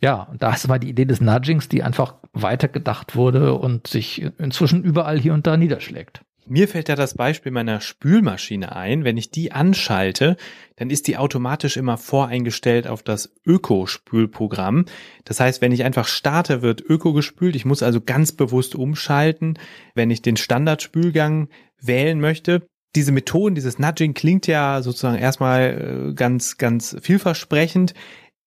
Ja, 0.00 0.22
und 0.22 0.42
das 0.42 0.68
war 0.68 0.78
die 0.78 0.88
Idee 0.88 1.04
des 1.04 1.20
Nudgings, 1.20 1.68
die 1.68 1.82
einfach 1.82 2.14
weitergedacht 2.32 3.14
wurde 3.14 3.54
und 3.54 3.86
sich 3.86 4.22
inzwischen 4.38 4.82
überall 4.82 5.18
hier 5.18 5.34
und 5.34 5.46
da 5.46 5.56
niederschlägt. 5.56 6.22
Mir 6.46 6.68
fällt 6.68 6.90
da 6.90 6.94
das 6.94 7.14
Beispiel 7.14 7.52
meiner 7.52 7.80
Spülmaschine 7.80 8.76
ein. 8.76 9.04
Wenn 9.04 9.16
ich 9.16 9.30
die 9.30 9.52
anschalte, 9.52 10.36
dann 10.76 10.90
ist 10.90 11.06
die 11.06 11.16
automatisch 11.16 11.78
immer 11.78 11.96
voreingestellt 11.96 12.86
auf 12.86 13.02
das 13.02 13.32
Öko-Spülprogramm. 13.46 14.84
Das 15.24 15.40
heißt, 15.40 15.62
wenn 15.62 15.72
ich 15.72 15.84
einfach 15.84 16.06
starte, 16.06 16.60
wird 16.60 16.82
Öko 16.82 17.14
gespült. 17.14 17.56
Ich 17.56 17.64
muss 17.64 17.82
also 17.82 18.02
ganz 18.02 18.32
bewusst 18.32 18.74
umschalten, 18.74 19.58
wenn 19.94 20.10
ich 20.10 20.20
den 20.20 20.36
Standardspülgang 20.36 21.48
wählen 21.80 22.20
möchte. 22.20 22.66
Diese 22.94 23.12
Methoden, 23.12 23.54
dieses 23.54 23.78
Nudging 23.78 24.14
klingt 24.14 24.46
ja 24.46 24.82
sozusagen 24.82 25.18
erstmal 25.18 26.10
äh, 26.10 26.14
ganz, 26.14 26.58
ganz 26.58 26.96
vielversprechend. 27.00 27.94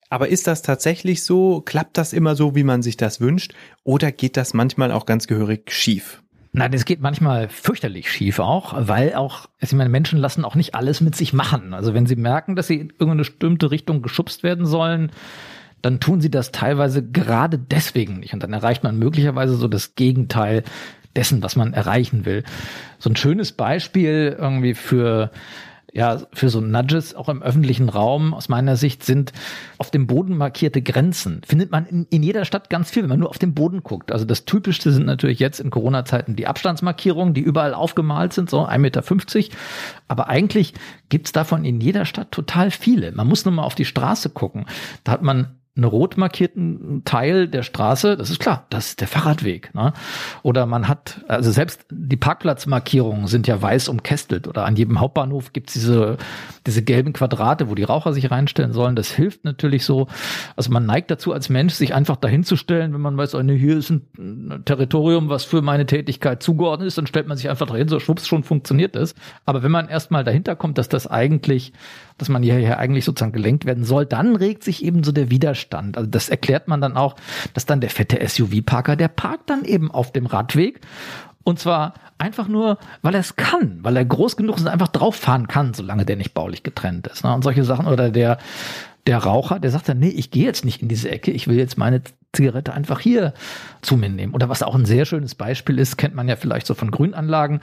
Aber 0.10 0.30
ist 0.30 0.48
das 0.48 0.62
tatsächlich 0.62 1.24
so? 1.24 1.62
Klappt 1.62 1.98
das 1.98 2.14
immer 2.14 2.36
so, 2.36 2.56
wie 2.56 2.64
man 2.64 2.82
sich 2.82 2.96
das 2.98 3.20
wünscht? 3.20 3.54
Oder 3.84 4.12
geht 4.12 4.38
das 4.38 4.54
manchmal 4.54 4.92
auch 4.92 5.06
ganz 5.06 5.28
gehörig 5.28 5.72
schief? 5.72 6.22
Nein, 6.54 6.72
das 6.72 6.86
geht 6.86 7.02
manchmal 7.02 7.50
fürchterlich 7.50 8.10
schief 8.10 8.40
auch, 8.40 8.74
weil 8.76 9.14
auch, 9.14 9.48
ich 9.60 9.74
meine, 9.74 9.90
Menschen 9.90 10.18
lassen 10.18 10.46
auch 10.46 10.56
nicht 10.56 10.76
alles 10.76 11.02
mit 11.02 11.16
sich 11.16 11.34
machen. 11.34 11.74
Also 11.74 11.94
wenn 11.94 12.08
sie 12.08 12.16
merken, 12.16 12.56
dass 12.56 12.68
sie 12.68 12.78
in 12.78 12.90
irgendeine 12.90 13.18
bestimmte 13.18 13.70
Richtung 13.70 14.02
geschubst 14.02 14.44
werden 14.44 14.66
sollen, 14.66 15.12
dann 15.82 16.00
tun 16.00 16.22
sie 16.22 16.32
das 16.32 16.52
teilweise 16.52 17.04
gerade 17.04 17.60
deswegen 17.60 18.20
nicht. 18.20 18.34
Und 18.34 18.42
dann 18.42 18.54
erreicht 18.54 18.84
man 18.84 18.98
möglicherweise 18.98 19.56
so 19.56 19.68
das 19.68 19.96
Gegenteil 19.96 20.64
dessen, 21.16 21.44
was 21.44 21.56
man 21.56 21.74
erreichen 21.74 22.26
will. 22.26 22.44
So 23.00 23.10
ein 23.10 23.16
schönes 23.16 23.52
Beispiel 23.52 24.36
irgendwie 24.38 24.74
für 24.74 25.32
ja, 25.98 26.22
für 26.32 26.50
so 26.50 26.62
Nudges 26.62 27.16
auch 27.16 27.28
im 27.28 27.42
öffentlichen 27.42 27.90
Raum 27.90 28.36
aus 28.36 28.50
meiner 28.50 28.76
Sicht 28.76 29.04
sind 29.04 29.32
auf 29.80 29.90
dem 29.90 30.06
Boden 30.06 30.38
markierte 30.38 30.82
Grenzen. 30.82 31.42
Findet 31.44 31.72
man 31.72 31.88
in, 31.88 32.06
in 32.12 32.22
jeder 32.22 32.46
Stadt 32.46 32.70
ganz 32.70 32.92
viel, 32.92 33.02
wenn 33.02 33.10
man 33.10 33.20
nur 33.20 33.30
auf 33.30 33.40
den 33.40 33.56
Boden 33.56 33.82
guckt. 33.82 34.12
Also 34.12 34.24
das 34.24 34.46
Typischste 34.46 34.92
sind 34.92 35.06
natürlich 35.06 35.40
jetzt 35.40 35.60
in 35.60 35.72
Corona-Zeiten 35.72 36.36
die 36.36 36.46
Abstandsmarkierungen, 36.46 37.34
die 37.34 37.42
überall 37.42 37.74
aufgemalt 37.74 38.34
sind, 38.34 38.50
so 38.50 38.68
1,50 38.68 38.78
Meter. 38.78 39.04
Aber 40.08 40.30
eigentlich 40.30 40.74
gibt's 41.10 41.32
davon 41.32 41.66
in 41.66 41.82
jeder 41.82 42.06
Stadt 42.06 42.32
total 42.32 42.70
viele. 42.70 43.12
Man 43.14 43.28
muss 43.28 43.46
nur 43.46 43.54
mal 43.54 43.64
auf 43.64 43.76
die 43.76 43.86
Straße 43.86 44.30
gucken. 44.30 44.66
Da 45.04 45.14
hat 45.14 45.24
man 45.24 45.58
einen 45.78 45.86
rot 45.86 46.18
markierten 46.18 47.04
Teil 47.06 47.48
der 47.48 47.64
Straße, 47.64 48.18
das 48.18 48.30
ist 48.30 48.40
klar, 48.40 48.66
das 48.70 48.90
ist 48.90 49.02
der 49.02 49.08
Fahrradweg. 49.08 49.74
Ne? 49.74 49.94
Oder 50.44 50.66
man 50.66 50.88
hat, 50.88 51.22
also 51.28 51.52
selbst 51.52 51.86
die 51.90 52.18
Parkplatzmarkierungen 52.18 53.28
sind 53.28 53.48
ja 53.48 53.62
weiß 53.62 53.88
umkästelt 53.90 54.48
oder 54.48 54.66
an 54.66 54.76
jedem 54.76 55.00
Hauptbahnhof 55.00 55.54
gibt's 55.54 55.74
diese, 55.74 56.18
diese 56.66 56.82
gelben 56.84 57.14
Quadrate, 57.14 57.70
wo 57.70 57.76
die 57.76 57.84
Raucher 57.84 58.14
sich 58.14 58.30
reinstellen 58.32 58.74
sollen. 58.74 58.96
Das 58.96 59.12
hilft 59.12 59.46
natürlich 59.46 59.86
so. 59.86 60.08
Also 60.56 60.72
man 60.72 60.86
neigt 60.86 61.12
dazu 61.12 61.32
als 61.32 61.50
Mensch, 61.50 61.74
sich 61.74 61.94
einfach 61.94 62.18
dahinzustellen, 62.18 62.94
wenn 62.94 63.02
man 63.02 63.18
weiß, 63.18 63.36
oh, 63.36 63.42
nee, 63.42 63.58
hier 63.58 63.78
ist 63.78 63.90
ein 63.90 64.64
Territorium, 64.66 65.30
was 65.30 65.46
für 65.46 65.62
meine 65.62 65.86
Tätigkeit 65.86 66.42
zugeordnet 66.42 66.88
ist, 66.88 66.98
dann 66.98 67.08
stellt 67.08 67.28
man 67.28 67.38
sich 67.38 67.50
einfach 67.50 67.68
dahin, 67.68 67.88
so 67.88 68.00
schwupps, 68.00 68.28
schon 68.28 68.44
funktioniert 68.44 68.96
es. 68.96 69.16
Aber 69.46 69.64
wenn 69.64 69.72
man 69.72 69.88
erstmal 69.88 70.24
dahinter 70.24 70.56
kommt, 70.56 70.78
dass 70.78 70.90
das 70.90 71.08
eigentlich 71.08 71.74
dass 72.18 72.30
man 72.30 72.44
hierher 72.44 72.80
eigentlich 72.80 73.06
sozusagen 73.06 73.32
gelenkt 73.32 73.66
werden 73.66 73.84
soll, 73.84 74.06
dann 74.06 74.36
regt 74.36 74.64
sich 74.64 74.84
eben 74.84 75.04
so 75.04 75.12
der 75.12 75.30
Widerstand. 75.30 75.98
Also 75.98 76.10
das 76.10 76.30
erklärt 76.30 76.68
man 76.68 76.82
dann 76.82 76.98
auch, 76.98 77.16
dass 77.54 77.66
dann 77.66 77.82
der 77.82 77.90
fette 77.90 78.26
SUV-Parker, 78.28 78.96
der 78.96 79.08
parkt 79.08 79.50
dann 79.50 79.66
eben 79.66 79.92
auf 79.92 80.12
dem 80.12 80.26
Radweg 80.26 80.82
und 81.48 81.60
zwar 81.60 81.94
einfach 82.18 82.50
nur, 82.50 82.78
weil 83.02 83.14
er 83.14 83.22
es 83.22 83.38
kann, 83.38 83.80
weil 83.82 83.96
er 83.96 84.04
groß 84.04 84.36
genug 84.36 84.58
ist 84.58 84.64
und 84.64 84.68
einfach 84.68 84.90
drauffahren 84.90 85.48
kann, 85.48 85.74
solange 85.74 86.04
der 86.04 86.18
nicht 86.18 86.34
baulich 86.34 86.62
getrennt 86.62 87.08
ist. 87.08 87.24
Ne? 87.24 87.34
Und 87.34 87.42
solche 87.42 87.64
Sachen. 87.64 87.88
Oder 87.88 88.10
der, 88.10 88.38
der 89.06 89.20
Raucher, 89.20 89.58
der 89.58 89.72
sagt 89.72 89.88
dann, 89.88 90.00
nee, 90.00 90.10
ich 90.10 90.30
gehe 90.30 90.44
jetzt 90.44 90.66
nicht 90.66 90.82
in 90.82 90.90
diese 90.90 91.10
Ecke, 91.10 91.32
ich 91.32 91.48
will 91.48 91.56
jetzt 91.56 91.78
meine 91.78 92.02
Zigarette 92.34 92.74
einfach 92.74 93.00
hier 93.00 93.34
zu 93.82 93.96
mir 93.96 94.10
nehmen. 94.10 94.34
Oder 94.34 94.50
was 94.50 94.62
auch 94.62 94.76
ein 94.76 94.86
sehr 94.86 95.06
schönes 95.06 95.36
Beispiel 95.36 95.80
ist, 95.80 95.96
kennt 95.96 96.16
man 96.16 96.28
ja 96.28 96.36
vielleicht 96.36 96.68
so 96.68 96.74
von 96.74 96.92
Grünanlagen. 96.92 97.62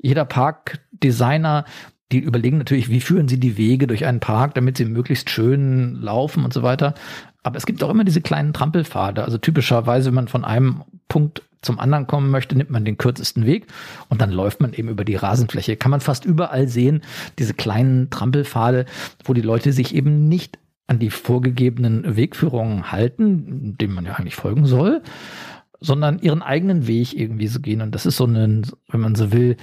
Jeder 0.00 0.24
Parkdesigner 0.24 1.64
die 2.12 2.18
überlegen 2.18 2.58
natürlich, 2.58 2.88
wie 2.88 3.00
führen 3.00 3.28
sie 3.28 3.40
die 3.40 3.56
Wege 3.56 3.86
durch 3.86 4.06
einen 4.06 4.20
Park, 4.20 4.54
damit 4.54 4.76
sie 4.76 4.84
möglichst 4.84 5.30
schön 5.30 5.96
laufen 5.96 6.44
und 6.44 6.52
so 6.52 6.62
weiter. 6.62 6.94
Aber 7.42 7.56
es 7.56 7.66
gibt 7.66 7.82
auch 7.82 7.90
immer 7.90 8.04
diese 8.04 8.20
kleinen 8.20 8.52
Trampelpfade. 8.52 9.24
Also 9.24 9.38
typischerweise, 9.38 10.08
wenn 10.08 10.14
man 10.14 10.28
von 10.28 10.44
einem 10.44 10.82
Punkt 11.08 11.42
zum 11.62 11.80
anderen 11.80 12.06
kommen 12.06 12.30
möchte, 12.30 12.56
nimmt 12.56 12.70
man 12.70 12.84
den 12.84 12.96
kürzesten 12.96 13.44
Weg 13.44 13.66
und 14.08 14.20
dann 14.20 14.30
läuft 14.30 14.60
man 14.60 14.72
eben 14.72 14.88
über 14.88 15.04
die 15.04 15.16
Rasenfläche. 15.16 15.76
Kann 15.76 15.90
man 15.90 16.00
fast 16.00 16.24
überall 16.24 16.68
sehen, 16.68 17.02
diese 17.38 17.54
kleinen 17.54 18.08
Trampelpfade, 18.10 18.86
wo 19.24 19.34
die 19.34 19.42
Leute 19.42 19.72
sich 19.72 19.94
eben 19.94 20.28
nicht 20.28 20.58
an 20.86 21.00
die 21.00 21.10
vorgegebenen 21.10 22.16
Wegführungen 22.16 22.92
halten, 22.92 23.76
dem 23.78 23.92
man 23.92 24.04
ja 24.04 24.14
eigentlich 24.14 24.36
folgen 24.36 24.66
soll, 24.66 25.02
sondern 25.80 26.20
ihren 26.20 26.42
eigenen 26.42 26.86
Weg 26.86 27.18
irgendwie 27.18 27.48
so 27.48 27.60
gehen. 27.60 27.82
Und 27.82 27.94
das 27.94 28.06
ist 28.06 28.16
so 28.16 28.26
ein, 28.26 28.66
wenn 28.88 29.00
man 29.00 29.16
so 29.16 29.32
will, 29.32 29.56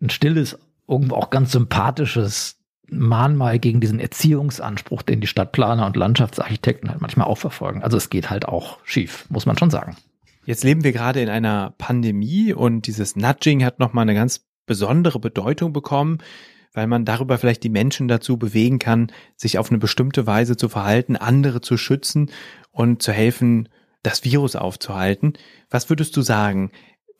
ein 0.00 0.10
stilles 0.10 0.58
irgendwo 0.90 1.14
auch 1.14 1.30
ganz 1.30 1.52
sympathisches 1.52 2.56
Mahnmal 2.90 3.58
gegen 3.60 3.80
diesen 3.80 4.00
Erziehungsanspruch, 4.00 5.02
den 5.02 5.20
die 5.20 5.28
Stadtplaner 5.28 5.86
und 5.86 5.96
Landschaftsarchitekten 5.96 6.90
halt 6.90 7.00
manchmal 7.00 7.28
auch 7.28 7.38
verfolgen. 7.38 7.82
Also 7.82 7.96
es 7.96 8.10
geht 8.10 8.30
halt 8.30 8.46
auch 8.46 8.78
schief, 8.84 9.26
muss 9.28 9.46
man 9.46 9.56
schon 9.56 9.70
sagen. 9.70 9.96
Jetzt 10.44 10.64
leben 10.64 10.82
wir 10.82 10.92
gerade 10.92 11.20
in 11.20 11.28
einer 11.28 11.74
Pandemie 11.78 12.52
und 12.52 12.86
dieses 12.88 13.14
Nudging 13.14 13.64
hat 13.64 13.78
nochmal 13.78 14.02
eine 14.02 14.14
ganz 14.14 14.46
besondere 14.66 15.20
Bedeutung 15.20 15.72
bekommen, 15.72 16.18
weil 16.72 16.86
man 16.86 17.04
darüber 17.04 17.38
vielleicht 17.38 17.62
die 17.62 17.68
Menschen 17.68 18.08
dazu 18.08 18.36
bewegen 18.36 18.78
kann, 18.78 19.12
sich 19.36 19.58
auf 19.58 19.70
eine 19.70 19.78
bestimmte 19.78 20.26
Weise 20.26 20.56
zu 20.56 20.68
verhalten, 20.68 21.16
andere 21.16 21.60
zu 21.60 21.76
schützen 21.76 22.30
und 22.70 23.02
zu 23.02 23.12
helfen, 23.12 23.68
das 24.02 24.24
Virus 24.24 24.56
aufzuhalten. 24.56 25.34
Was 25.68 25.90
würdest 25.90 26.16
du 26.16 26.22
sagen? 26.22 26.70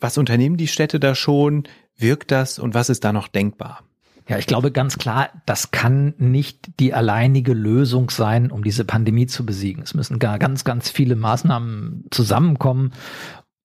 Was 0.00 0.18
unternehmen 0.18 0.56
die 0.56 0.68
Städte 0.68 0.98
da 0.98 1.14
schon? 1.14 1.64
Wirkt 2.00 2.30
das 2.30 2.58
und 2.58 2.74
was 2.74 2.88
ist 2.88 3.04
da 3.04 3.12
noch 3.12 3.28
denkbar? 3.28 3.82
Ja, 4.30 4.38
ich 4.38 4.46
glaube 4.46 4.70
ganz 4.70 4.96
klar, 4.96 5.30
das 5.44 5.72
kann 5.72 6.14
nicht 6.18 6.78
die 6.78 6.94
alleinige 6.94 7.52
Lösung 7.52 8.10
sein, 8.10 8.52
um 8.52 8.62
diese 8.62 8.84
Pandemie 8.84 9.26
zu 9.26 9.44
besiegen. 9.44 9.82
Es 9.82 9.92
müssen 9.92 10.20
gar 10.20 10.38
ganz, 10.38 10.62
ganz 10.62 10.88
viele 10.88 11.16
Maßnahmen 11.16 12.04
zusammenkommen. 12.12 12.92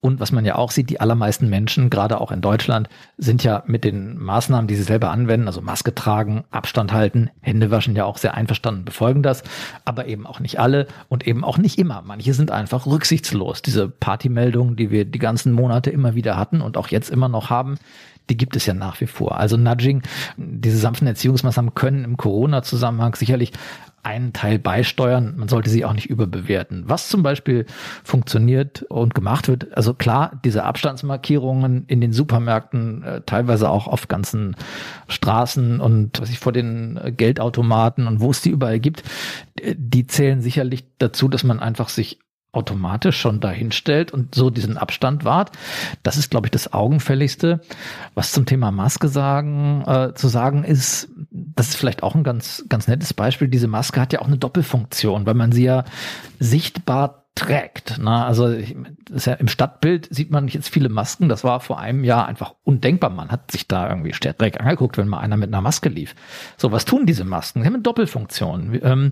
Und 0.05 0.19
was 0.19 0.31
man 0.31 0.45
ja 0.45 0.53
auch 0.53 0.69
sieht, 0.69 0.91
die 0.91 0.99
allermeisten 0.99 1.49
Menschen, 1.49 1.89
gerade 1.89 2.21
auch 2.21 2.31
in 2.31 2.39
Deutschland, 2.39 2.89
sind 3.17 3.43
ja 3.43 3.63
mit 3.65 3.83
den 3.83 4.19
Maßnahmen, 4.19 4.67
die 4.67 4.75
sie 4.75 4.83
selber 4.83 5.09
anwenden, 5.09 5.47
also 5.47 5.61
Maske 5.61 5.95
tragen, 5.95 6.43
Abstand 6.51 6.93
halten, 6.93 7.31
Hände 7.41 7.71
waschen, 7.71 7.95
ja 7.95 8.05
auch 8.05 8.17
sehr 8.17 8.35
einverstanden, 8.35 8.85
befolgen 8.85 9.23
das, 9.23 9.41
aber 9.83 10.05
eben 10.05 10.27
auch 10.27 10.39
nicht 10.39 10.59
alle 10.59 10.85
und 11.09 11.25
eben 11.25 11.43
auch 11.43 11.57
nicht 11.57 11.79
immer. 11.79 12.03
Manche 12.05 12.35
sind 12.35 12.51
einfach 12.51 12.85
rücksichtslos. 12.85 13.63
Diese 13.63 13.89
Partymeldungen, 13.89 14.75
die 14.75 14.91
wir 14.91 15.05
die 15.05 15.17
ganzen 15.17 15.51
Monate 15.51 15.89
immer 15.89 16.13
wieder 16.13 16.37
hatten 16.37 16.61
und 16.61 16.77
auch 16.77 16.89
jetzt 16.89 17.09
immer 17.09 17.27
noch 17.27 17.49
haben, 17.49 17.79
die 18.29 18.37
gibt 18.37 18.55
es 18.55 18.67
ja 18.67 18.75
nach 18.75 19.01
wie 19.01 19.07
vor. 19.07 19.39
Also 19.39 19.57
Nudging, 19.57 20.03
diese 20.37 20.77
sanften 20.77 21.07
Erziehungsmaßnahmen 21.07 21.73
können 21.73 22.03
im 22.03 22.17
Corona-Zusammenhang 22.17 23.15
sicherlich 23.15 23.53
einen 24.05 24.33
Teil 24.33 24.59
beisteuern. 24.59 25.33
Man 25.35 25.47
sollte 25.47 25.69
sie 25.69 25.83
auch 25.83 25.93
nicht 25.93 26.09
überbewerten. 26.09 26.83
Was 26.87 27.09
zum 27.09 27.23
Beispiel 27.23 27.65
funktioniert 28.03 28.83
und 28.83 29.15
gemacht 29.15 29.47
wird, 29.47 29.75
also 29.75 29.93
klar, 29.93 30.39
diese 30.45 30.63
Abstandsmarkierungen 30.63 31.85
in 31.87 32.01
den 32.01 32.13
Supermärkten, 32.13 33.03
äh, 33.03 33.21
teilweise 33.25 33.69
auch 33.69 33.87
auf 33.87 34.07
ganzen 34.07 34.55
Straßen 35.07 35.79
und 35.79 36.21
was 36.21 36.29
ich 36.29 36.39
vor 36.39 36.51
den 36.51 36.99
Geldautomaten 37.17 38.07
und 38.07 38.19
wo 38.19 38.31
es 38.31 38.41
die 38.41 38.49
überall 38.49 38.79
gibt, 38.79 39.03
die 39.75 40.05
zählen 40.05 40.41
sicherlich 40.41 40.85
dazu, 40.99 41.27
dass 41.27 41.43
man 41.43 41.59
einfach 41.59 41.89
sich 41.89 42.19
automatisch 42.55 43.19
schon 43.19 43.39
dahin 43.39 43.71
stellt 43.71 44.11
und 44.11 44.35
so 44.35 44.49
diesen 44.49 44.77
Abstand 44.77 45.25
wahrt. 45.25 45.51
Das 46.03 46.17
ist, 46.17 46.31
glaube 46.31 46.47
ich, 46.47 46.51
das 46.51 46.73
Augenfälligste. 46.73 47.61
Was 48.13 48.31
zum 48.31 48.45
Thema 48.45 48.71
Maske 48.71 49.07
sagen, 49.07 49.83
äh, 49.85 50.13
zu 50.13 50.27
sagen 50.27 50.63
ist, 50.63 51.09
das 51.31 51.69
ist 51.69 51.75
vielleicht 51.75 52.03
auch 52.03 52.15
ein 52.15 52.23
ganz, 52.23 52.65
ganz 52.69 52.87
nettes 52.87 53.13
Beispiel. 53.13 53.47
Diese 53.47 53.67
Maske 53.67 54.01
hat 54.01 54.13
ja 54.13 54.21
auch 54.21 54.27
eine 54.27 54.37
Doppelfunktion, 54.37 55.25
weil 55.25 55.33
man 55.33 55.51
sie 55.51 55.63
ja 55.63 55.85
sichtbar 56.39 57.25
trägt. 57.35 57.97
Na, 57.99 58.25
also 58.25 58.47
ist 58.47 59.27
ja 59.27 59.33
im 59.33 59.49
Stadtbild 59.49 60.07
sieht 60.09 60.31
man 60.31 60.47
jetzt 60.47 60.69
viele 60.69 60.87
Masken. 60.87 61.27
Das 61.27 61.43
war 61.43 61.59
vor 61.59 61.79
einem 61.79 62.05
Jahr 62.05 62.27
einfach 62.27 62.55
undenkbar. 62.63 63.09
Man 63.09 63.29
hat 63.29 63.51
sich 63.51 63.67
da 63.67 63.89
irgendwie 63.89 64.11
direkt 64.11 64.59
angeguckt, 64.59 64.97
wenn 64.97 65.09
mal 65.09 65.19
einer 65.19 65.35
mit 65.35 65.49
einer 65.49 65.61
Maske 65.61 65.89
lief. 65.89 66.15
So, 66.57 66.71
was 66.71 66.85
tun 66.85 67.05
diese 67.05 67.25
Masken? 67.25 67.61
Sie 67.61 67.67
haben 67.67 67.75
eine 67.75 67.83
Doppelfunktion. 67.83 68.79
Ähm, 68.81 69.11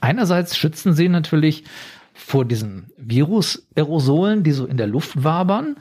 einerseits 0.00 0.56
schützen 0.56 0.94
sie 0.94 1.08
natürlich 1.08 1.64
vor 2.14 2.44
diesen 2.44 2.92
Virus-Aerosolen, 2.96 4.42
die 4.42 4.52
so 4.52 4.66
in 4.66 4.76
der 4.76 4.86
Luft 4.86 5.22
wabern. 5.22 5.76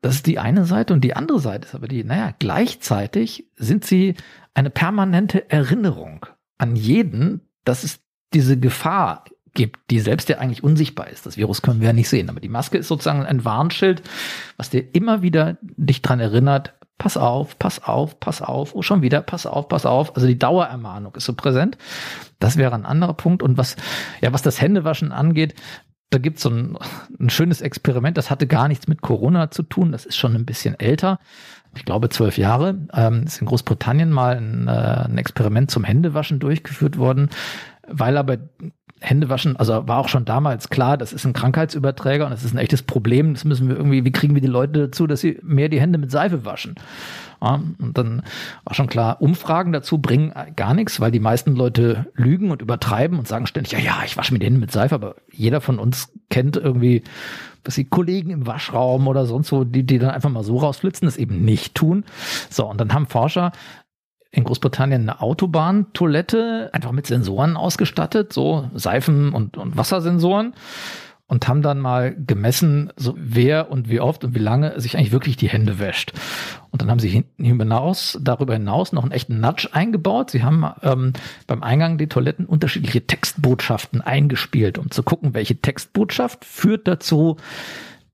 Das 0.00 0.14
ist 0.16 0.26
die 0.26 0.38
eine 0.38 0.64
Seite 0.64 0.94
und 0.94 1.02
die 1.02 1.16
andere 1.16 1.40
Seite 1.40 1.66
ist 1.66 1.74
aber 1.74 1.88
die, 1.88 2.04
naja, 2.04 2.34
gleichzeitig 2.38 3.48
sind 3.56 3.84
sie 3.84 4.14
eine 4.54 4.70
permanente 4.70 5.50
Erinnerung 5.50 6.26
an 6.58 6.76
jeden, 6.76 7.40
dass 7.64 7.82
es 7.82 8.00
diese 8.32 8.58
Gefahr 8.58 9.24
gibt, 9.54 9.90
die 9.90 9.98
selbst 9.98 10.28
ja 10.28 10.38
eigentlich 10.38 10.62
unsichtbar 10.62 11.08
ist. 11.08 11.26
Das 11.26 11.36
Virus 11.36 11.62
können 11.62 11.80
wir 11.80 11.88
ja 11.88 11.92
nicht 11.92 12.08
sehen, 12.08 12.28
aber 12.28 12.40
die 12.40 12.48
Maske 12.48 12.78
ist 12.78 12.88
sozusagen 12.88 13.24
ein 13.24 13.44
Warnschild, 13.44 14.02
was 14.56 14.70
dir 14.70 14.94
immer 14.94 15.22
wieder 15.22 15.58
dich 15.62 16.02
dran 16.02 16.20
erinnert, 16.20 16.74
pass 16.98 17.16
auf, 17.16 17.58
pass 17.58 17.82
auf, 17.82 18.20
pass 18.20 18.42
auf, 18.42 18.74
oh 18.74 18.82
schon 18.82 19.02
wieder, 19.02 19.22
pass 19.22 19.46
auf, 19.46 19.68
pass 19.68 19.86
auf. 19.86 20.14
Also 20.16 20.26
die 20.26 20.38
Dauerermahnung 20.38 21.14
ist 21.14 21.24
so 21.24 21.32
präsent. 21.32 21.78
Das 22.40 22.56
wäre 22.56 22.74
ein 22.74 22.84
anderer 22.84 23.14
Punkt. 23.14 23.42
Und 23.42 23.56
was, 23.56 23.76
ja, 24.20 24.32
was 24.32 24.42
das 24.42 24.60
Händewaschen 24.60 25.12
angeht, 25.12 25.54
da 26.10 26.18
gibt's 26.18 26.42
so 26.42 26.50
ein, 26.50 26.76
ein 27.20 27.30
schönes 27.30 27.60
Experiment, 27.60 28.16
das 28.16 28.30
hatte 28.30 28.46
gar 28.46 28.68
nichts 28.68 28.88
mit 28.88 29.02
Corona 29.02 29.50
zu 29.50 29.62
tun, 29.62 29.92
das 29.92 30.06
ist 30.06 30.16
schon 30.16 30.34
ein 30.34 30.46
bisschen 30.46 30.78
älter. 30.80 31.18
Ich 31.76 31.84
glaube 31.84 32.08
zwölf 32.08 32.38
Jahre. 32.38 32.78
Ähm, 32.94 33.24
ist 33.24 33.40
in 33.40 33.46
Großbritannien 33.46 34.10
mal 34.10 34.36
ein, 34.36 34.68
äh, 34.68 35.04
ein 35.04 35.18
Experiment 35.18 35.70
zum 35.70 35.84
Händewaschen 35.84 36.40
durchgeführt 36.40 36.96
worden, 36.96 37.28
weil 37.86 38.16
aber 38.16 38.38
Händewaschen, 39.00 39.56
also 39.56 39.86
war 39.86 39.98
auch 39.98 40.08
schon 40.08 40.24
damals 40.24 40.70
klar, 40.70 40.96
das 40.96 41.12
ist 41.12 41.24
ein 41.24 41.32
Krankheitsüberträger 41.32 42.24
und 42.24 42.30
das 42.30 42.44
ist 42.44 42.54
ein 42.54 42.58
echtes 42.58 42.82
Problem. 42.82 43.34
Das 43.34 43.44
müssen 43.44 43.68
wir 43.68 43.76
irgendwie, 43.76 44.04
wie 44.04 44.12
kriegen 44.12 44.34
wir 44.34 44.42
die 44.42 44.48
Leute 44.48 44.88
dazu, 44.88 45.06
dass 45.06 45.20
sie 45.20 45.38
mehr 45.42 45.68
die 45.68 45.80
Hände 45.80 45.98
mit 45.98 46.10
Seife 46.10 46.44
waschen? 46.44 46.74
Ja, 47.40 47.60
und 47.78 47.96
dann 47.96 48.22
war 48.64 48.74
schon 48.74 48.88
klar, 48.88 49.22
Umfragen 49.22 49.72
dazu 49.72 49.98
bringen 49.98 50.32
gar 50.56 50.74
nichts, 50.74 51.00
weil 51.00 51.12
die 51.12 51.20
meisten 51.20 51.54
Leute 51.54 52.06
lügen 52.14 52.50
und 52.50 52.62
übertreiben 52.62 53.18
und 53.18 53.28
sagen 53.28 53.46
ständig, 53.46 53.72
ja, 53.72 53.78
ja, 53.78 54.02
ich 54.04 54.16
wasche 54.16 54.32
mir 54.32 54.40
die 54.40 54.46
Hände 54.46 54.60
mit 54.60 54.72
Seife, 54.72 54.96
aber 54.96 55.14
jeder 55.30 55.60
von 55.60 55.78
uns 55.78 56.12
kennt 56.30 56.56
irgendwie, 56.56 57.04
dass 57.62 57.76
die 57.76 57.84
Kollegen 57.84 58.30
im 58.30 58.46
Waschraum 58.46 59.06
oder 59.06 59.26
sonst 59.26 59.52
wo, 59.52 59.62
die, 59.62 59.84
die 59.84 59.98
dann 59.98 60.10
einfach 60.10 60.30
mal 60.30 60.42
so 60.42 60.56
rausflitzen, 60.56 61.06
das 61.06 61.16
eben 61.16 61.44
nicht 61.44 61.74
tun. 61.74 62.04
So, 62.50 62.68
und 62.68 62.80
dann 62.80 62.92
haben 62.92 63.06
Forscher 63.06 63.52
in 64.30 64.44
Großbritannien 64.44 65.02
eine 65.02 65.20
Autobahntoilette 65.20 66.70
einfach 66.72 66.92
mit 66.92 67.06
Sensoren 67.06 67.56
ausgestattet, 67.56 68.32
so 68.32 68.70
Seifen- 68.74 69.32
und, 69.32 69.56
und 69.56 69.76
Wassersensoren 69.76 70.54
und 71.28 71.46
haben 71.46 71.60
dann 71.60 71.78
mal 71.78 72.14
gemessen, 72.14 72.90
so 72.96 73.14
wer 73.16 73.70
und 73.70 73.90
wie 73.90 74.00
oft 74.00 74.24
und 74.24 74.34
wie 74.34 74.40
lange 74.40 74.80
sich 74.80 74.96
eigentlich 74.96 75.12
wirklich 75.12 75.36
die 75.36 75.48
Hände 75.48 75.78
wäscht. 75.78 76.12
Und 76.70 76.80
dann 76.80 76.90
haben 76.90 76.98
sie 76.98 77.24
hinaus, 77.36 78.18
darüber 78.20 78.54
hinaus 78.54 78.92
noch 78.92 79.02
einen 79.02 79.12
echten 79.12 79.38
Nudge 79.38 79.68
eingebaut. 79.72 80.30
Sie 80.30 80.42
haben 80.42 80.64
ähm, 80.82 81.12
beim 81.46 81.62
Eingang 81.62 81.98
der 81.98 82.08
Toiletten 82.08 82.46
unterschiedliche 82.46 83.06
Textbotschaften 83.06 84.00
eingespielt, 84.00 84.78
um 84.78 84.90
zu 84.90 85.02
gucken, 85.02 85.34
welche 85.34 85.60
Textbotschaft 85.60 86.46
führt 86.46 86.88
dazu, 86.88 87.36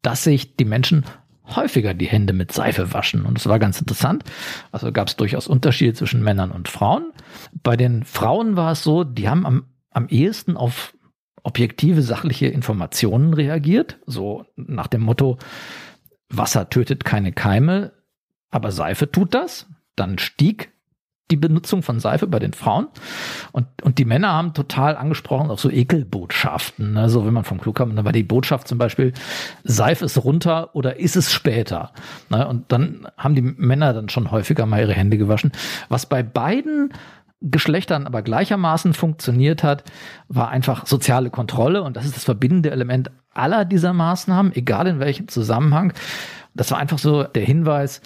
dass 0.02 0.24
sich 0.24 0.56
die 0.56 0.64
Menschen 0.64 1.04
häufiger 1.46 1.94
die 1.94 2.06
Hände 2.06 2.32
mit 2.32 2.52
Seife 2.52 2.92
waschen. 2.92 3.24
Und 3.24 3.38
es 3.38 3.46
war 3.46 3.58
ganz 3.58 3.80
interessant. 3.80 4.24
Also 4.72 4.92
gab 4.92 5.08
es 5.08 5.16
durchaus 5.16 5.46
Unterschiede 5.46 5.92
zwischen 5.94 6.22
Männern 6.22 6.50
und 6.50 6.68
Frauen. 6.68 7.12
Bei 7.62 7.76
den 7.76 8.04
Frauen 8.04 8.56
war 8.56 8.72
es 8.72 8.82
so, 8.82 9.04
die 9.04 9.28
haben 9.28 9.46
am, 9.46 9.66
am 9.90 10.08
ehesten 10.08 10.56
auf 10.56 10.94
objektive, 11.42 12.02
sachliche 12.02 12.46
Informationen 12.46 13.34
reagiert. 13.34 13.98
So 14.06 14.46
nach 14.56 14.86
dem 14.86 15.02
Motto, 15.02 15.38
Wasser 16.28 16.70
tötet 16.70 17.04
keine 17.04 17.32
Keime, 17.32 17.92
aber 18.50 18.72
Seife 18.72 19.10
tut 19.10 19.34
das. 19.34 19.66
Dann 19.94 20.18
stieg 20.18 20.73
die 21.30 21.36
Benutzung 21.36 21.82
von 21.82 22.00
Seife 22.00 22.26
bei 22.26 22.38
den 22.38 22.52
Frauen. 22.52 22.88
Und, 23.52 23.66
und 23.82 23.98
die 23.98 24.04
Männer 24.04 24.32
haben 24.32 24.52
total 24.52 24.96
angesprochen 24.96 25.50
auf 25.50 25.58
so 25.58 25.70
Ekelbotschaften. 25.70 26.96
Also 26.98 27.24
wenn 27.24 27.32
man 27.32 27.44
vom 27.44 27.60
Klug 27.60 27.76
kam, 27.76 27.96
dann 27.96 28.04
war 28.04 28.12
die 28.12 28.22
Botschaft 28.22 28.68
zum 28.68 28.76
Beispiel, 28.76 29.14
Seife 29.62 30.04
ist 30.04 30.22
runter 30.22 30.74
oder 30.74 30.98
ist 30.98 31.16
es 31.16 31.32
später. 31.32 31.92
Ne? 32.28 32.46
Und 32.46 32.70
dann 32.72 33.06
haben 33.16 33.34
die 33.34 33.42
Männer 33.42 33.94
dann 33.94 34.10
schon 34.10 34.30
häufiger 34.30 34.66
mal 34.66 34.80
ihre 34.80 34.92
Hände 34.92 35.16
gewaschen. 35.16 35.52
Was 35.88 36.06
bei 36.06 36.22
beiden 36.22 36.92
Geschlechtern 37.40 38.06
aber 38.06 38.22
gleichermaßen 38.22 38.92
funktioniert 38.94 39.62
hat, 39.62 39.84
war 40.28 40.48
einfach 40.48 40.86
soziale 40.86 41.30
Kontrolle. 41.30 41.82
Und 41.82 41.96
das 41.96 42.04
ist 42.04 42.16
das 42.16 42.24
verbindende 42.24 42.70
Element 42.70 43.10
aller 43.32 43.64
dieser 43.64 43.92
Maßnahmen, 43.92 44.54
egal 44.54 44.86
in 44.86 45.00
welchem 45.00 45.28
Zusammenhang. 45.28 45.94
Das 46.54 46.70
war 46.70 46.78
einfach 46.78 46.98
so 46.98 47.24
der 47.24 47.44
Hinweis, 47.44 48.00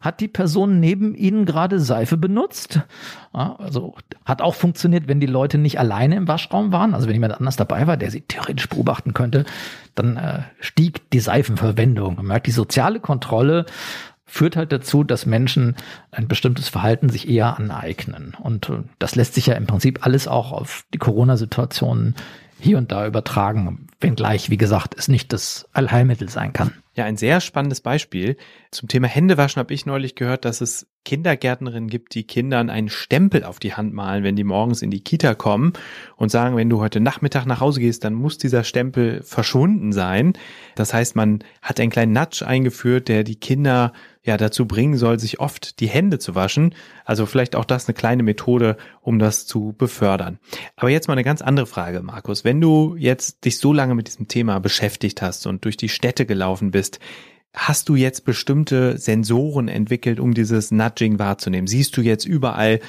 hat 0.00 0.20
die 0.20 0.28
Person 0.28 0.80
neben 0.80 1.14
Ihnen 1.14 1.44
gerade 1.44 1.78
Seife 1.78 2.16
benutzt? 2.16 2.80
Ja, 3.34 3.56
also 3.56 3.94
hat 4.24 4.40
auch 4.40 4.54
funktioniert, 4.54 5.08
wenn 5.08 5.20
die 5.20 5.26
Leute 5.26 5.58
nicht 5.58 5.78
alleine 5.78 6.16
im 6.16 6.26
Waschraum 6.26 6.72
waren. 6.72 6.94
Also 6.94 7.06
wenn 7.06 7.14
jemand 7.14 7.34
anders 7.34 7.56
dabei 7.56 7.86
war, 7.86 7.96
der 7.96 8.10
sie 8.10 8.22
theoretisch 8.22 8.68
beobachten 8.68 9.12
könnte, 9.12 9.44
dann 9.94 10.16
äh, 10.16 10.40
stieg 10.60 11.10
die 11.10 11.20
Seifenverwendung. 11.20 12.16
Man 12.16 12.26
merkt, 12.26 12.46
die 12.46 12.52
soziale 12.52 12.98
Kontrolle 12.98 13.66
führt 14.24 14.56
halt 14.56 14.72
dazu, 14.72 15.04
dass 15.04 15.26
Menschen 15.26 15.74
ein 16.12 16.28
bestimmtes 16.28 16.68
Verhalten 16.68 17.08
sich 17.08 17.28
eher 17.28 17.58
aneignen. 17.58 18.36
Und 18.40 18.70
äh, 18.70 18.82
das 18.98 19.16
lässt 19.16 19.34
sich 19.34 19.46
ja 19.46 19.54
im 19.54 19.66
Prinzip 19.66 20.06
alles 20.06 20.28
auch 20.28 20.52
auf 20.52 20.84
die 20.94 20.98
Corona-Situation 20.98 22.14
hier 22.60 22.78
und 22.78 22.92
da 22.92 23.06
übertragen, 23.06 23.86
wenngleich, 24.00 24.50
wie 24.50 24.56
gesagt, 24.56 24.94
es 24.96 25.08
nicht 25.08 25.32
das 25.32 25.68
Allheilmittel 25.72 26.28
sein 26.28 26.52
kann. 26.52 26.72
Ja, 26.94 27.04
ein 27.04 27.16
sehr 27.16 27.40
spannendes 27.40 27.80
Beispiel. 27.80 28.36
Zum 28.70 28.88
Thema 28.88 29.06
Händewaschen 29.06 29.60
habe 29.60 29.72
ich 29.72 29.86
neulich 29.86 30.14
gehört, 30.14 30.44
dass 30.44 30.60
es 30.60 30.86
Kindergärtnerinnen 31.04 31.88
gibt, 31.88 32.14
die 32.14 32.24
Kindern 32.24 32.68
einen 32.68 32.88
Stempel 32.88 33.44
auf 33.44 33.58
die 33.58 33.74
Hand 33.74 33.94
malen, 33.94 34.22
wenn 34.22 34.36
die 34.36 34.44
morgens 34.44 34.82
in 34.82 34.90
die 34.90 35.02
Kita 35.02 35.34
kommen 35.34 35.72
und 36.16 36.30
sagen, 36.30 36.56
wenn 36.56 36.68
du 36.68 36.80
heute 36.80 37.00
Nachmittag 37.00 37.46
nach 37.46 37.60
Hause 37.60 37.80
gehst, 37.80 38.04
dann 38.04 38.14
muss 38.14 38.38
dieser 38.38 38.64
Stempel 38.64 39.22
verschwunden 39.22 39.92
sein. 39.92 40.34
Das 40.74 40.92
heißt, 40.92 41.16
man 41.16 41.42
hat 41.62 41.80
einen 41.80 41.90
kleinen 41.90 42.12
Nudge 42.12 42.46
eingeführt, 42.46 43.08
der 43.08 43.24
die 43.24 43.36
Kinder 43.36 43.92
ja 44.22 44.36
dazu 44.36 44.66
bringen 44.66 44.96
soll, 44.96 45.18
sich 45.18 45.40
oft 45.40 45.80
die 45.80 45.88
Hände 45.88 46.18
zu 46.18 46.34
waschen. 46.34 46.74
Also 47.06 47.24
vielleicht 47.24 47.56
auch 47.56 47.64
das 47.64 47.88
eine 47.88 47.94
kleine 47.94 48.22
Methode, 48.22 48.76
um 49.00 49.18
das 49.18 49.46
zu 49.46 49.74
befördern. 49.76 50.38
Aber 50.76 50.90
jetzt 50.90 51.08
mal 51.08 51.14
eine 51.14 51.24
ganz 51.24 51.40
andere 51.40 51.66
Frage, 51.66 52.02
Markus. 52.02 52.44
Wenn 52.44 52.60
du 52.60 52.96
jetzt 52.96 53.44
dich 53.46 53.58
so 53.58 53.72
lange 53.72 53.94
mit 53.94 54.08
diesem 54.08 54.28
Thema 54.28 54.60
beschäftigt 54.60 55.22
hast 55.22 55.46
und 55.46 55.64
durch 55.64 55.78
die 55.78 55.88
Städte 55.88 56.26
gelaufen 56.26 56.70
bist, 56.70 57.00
Hast 57.52 57.88
du 57.88 57.96
jetzt 57.96 58.24
bestimmte 58.24 58.96
Sensoren 58.96 59.68
entwickelt, 59.68 60.20
um 60.20 60.34
dieses 60.34 60.70
Nudging 60.70 61.18
wahrzunehmen? 61.18 61.66
Siehst 61.66 61.96
du 61.96 62.00
jetzt 62.00 62.24
überall, 62.24 62.80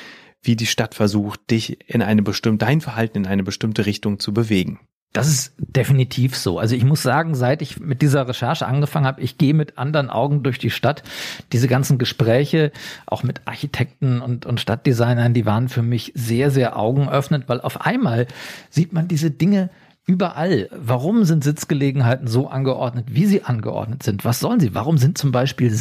wie 0.43 0.55
die 0.55 0.67
Stadt 0.67 0.95
versucht, 0.95 1.49
dich 1.49 1.89
in 1.89 2.01
eine 2.01 2.21
bestimmte, 2.21 2.65
dein 2.65 2.81
Verhalten 2.81 3.19
in 3.19 3.27
eine 3.27 3.43
bestimmte 3.43 3.85
Richtung 3.85 4.19
zu 4.19 4.33
bewegen? 4.33 4.79
Das 5.13 5.27
ist 5.27 5.53
definitiv 5.57 6.37
so. 6.37 6.57
Also 6.57 6.73
ich 6.73 6.85
muss 6.85 7.01
sagen, 7.01 7.35
seit 7.35 7.61
ich 7.61 7.81
mit 7.81 8.01
dieser 8.01 8.29
Recherche 8.29 8.65
angefangen 8.65 9.05
habe, 9.05 9.21
ich 9.21 9.37
gehe 9.37 9.53
mit 9.53 9.77
anderen 9.77 10.09
Augen 10.09 10.41
durch 10.41 10.57
die 10.57 10.69
Stadt. 10.69 11.03
Diese 11.51 11.67
ganzen 11.67 11.97
Gespräche, 11.97 12.71
auch 13.07 13.21
mit 13.23 13.41
Architekten 13.45 14.21
und, 14.21 14.45
und 14.45 14.61
Stadtdesignern, 14.61 15.33
die 15.33 15.45
waren 15.45 15.67
für 15.67 15.81
mich 15.81 16.13
sehr, 16.15 16.49
sehr 16.49 16.77
augenöffnend, 16.77 17.49
weil 17.49 17.59
auf 17.59 17.81
einmal 17.81 18.25
sieht 18.69 18.93
man 18.93 19.09
diese 19.09 19.31
Dinge 19.31 19.69
überall. 20.05 20.69
Warum 20.71 21.25
sind 21.25 21.43
Sitzgelegenheiten 21.43 22.27
so 22.27 22.47
angeordnet, 22.47 23.07
wie 23.09 23.25
sie 23.25 23.43
angeordnet 23.43 24.03
sind? 24.03 24.25
Was 24.25 24.39
sollen 24.39 24.59
sie? 24.59 24.73
Warum 24.73 24.97
sind 24.97 25.17
zum 25.17 25.31
Beispiel 25.31 25.71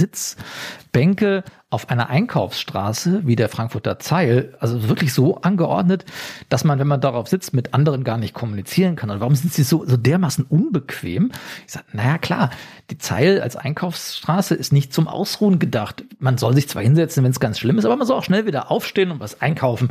Sitzbänke 0.91 1.45
auf 1.73 1.89
einer 1.89 2.11
Einkaufsstraße 2.11 3.25
wie 3.25 3.37
der 3.37 3.49
Frankfurter 3.49 4.01
Zeil, 4.01 4.55
also 4.59 4.89
wirklich 4.89 5.13
so 5.13 5.37
angeordnet, 5.37 6.05
dass 6.49 6.65
man, 6.65 6.81
wenn 6.81 6.89
man 6.89 7.01
darauf 7.01 7.29
sitzt, 7.29 7.55
mit 7.55 7.75
anderen 7.75 8.03
gar 8.03 8.19
nicht 8.19 8.35
kommunizieren 8.35 8.97
kann. 8.97 9.09
Und 9.09 9.21
warum 9.21 9.37
sind 9.37 9.53
sie 9.53 9.63
so, 9.63 9.85
so 9.87 9.97
dermaßen 9.97 10.47
unbequem? 10.49 11.31
Ich 11.67 11.73
sage, 11.73 11.87
naja, 11.93 12.19
klar, 12.19 12.51
die 12.91 12.99
Zeil 12.99 13.41
als 13.41 13.55
Einkaufsstraße 13.55 14.57
ist 14.57 14.73
nicht 14.73 14.93
zum 14.93 15.07
Ausruhen 15.07 15.61
gedacht. 15.61 16.03
Man 16.19 16.39
soll 16.39 16.55
sich 16.55 16.69
zwar 16.69 16.83
hinsetzen, 16.83 17.23
wenn 17.23 17.31
es 17.31 17.39
ganz 17.39 17.61
schlimm 17.61 17.79
ist, 17.79 17.85
aber 17.85 17.97
man 17.97 18.07
soll 18.07 18.19
auch 18.19 18.25
schnell 18.25 18.47
wieder 18.47 18.73
aufstehen 18.73 19.13
und 19.13 19.21
was 19.21 19.41
einkaufen. 19.41 19.91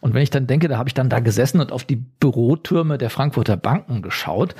Und 0.00 0.12
wenn 0.12 0.22
ich 0.22 0.30
dann 0.30 0.46
denke, 0.46 0.68
da 0.68 0.76
habe 0.76 0.90
ich 0.90 0.94
dann 0.94 1.08
da 1.08 1.20
gesessen 1.20 1.60
und 1.60 1.72
auf 1.72 1.84
die 1.84 1.96
Bürotürme 1.96 2.98
der 2.98 3.08
Frankfurter 3.08 3.56
Banken 3.56 4.02
geschaut, 4.02 4.54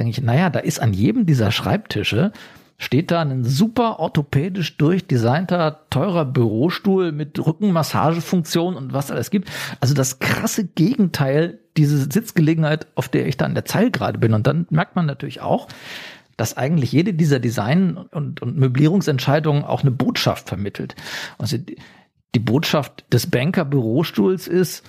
denke 0.00 0.10
ich, 0.10 0.20
naja, 0.20 0.50
da 0.50 0.58
ist 0.58 0.80
an 0.80 0.92
jedem 0.92 1.26
dieser 1.26 1.52
Schreibtische 1.52 2.32
steht 2.78 3.10
da 3.10 3.20
ein 3.20 3.44
super 3.44 3.98
orthopädisch 3.98 4.76
durchdesignter, 4.76 5.86
teurer 5.90 6.24
Bürostuhl 6.24 7.10
mit 7.10 7.44
Rückenmassagefunktion 7.44 8.76
und 8.76 8.92
was 8.92 9.10
alles 9.10 9.30
gibt. 9.30 9.50
Also 9.80 9.94
das 9.94 10.20
krasse 10.20 10.64
Gegenteil, 10.64 11.58
diese 11.76 12.10
Sitzgelegenheit, 12.10 12.86
auf 12.94 13.08
der 13.08 13.26
ich 13.26 13.36
da 13.36 13.46
an 13.46 13.54
der 13.54 13.64
Zeil 13.64 13.90
gerade 13.90 14.18
bin. 14.18 14.32
Und 14.32 14.46
dann 14.46 14.66
merkt 14.70 14.94
man 14.94 15.06
natürlich 15.06 15.40
auch, 15.40 15.66
dass 16.36 16.56
eigentlich 16.56 16.92
jede 16.92 17.14
dieser 17.14 17.40
Design- 17.40 17.96
und, 17.96 18.40
und 18.40 18.56
Möblierungsentscheidungen 18.56 19.64
auch 19.64 19.82
eine 19.82 19.90
Botschaft 19.90 20.48
vermittelt. 20.48 20.94
Also 21.36 21.58
die, 21.58 21.78
die 22.36 22.40
Botschaft 22.40 23.12
des 23.12 23.28
Banker-Bürostuhls 23.28 24.46
ist, 24.46 24.86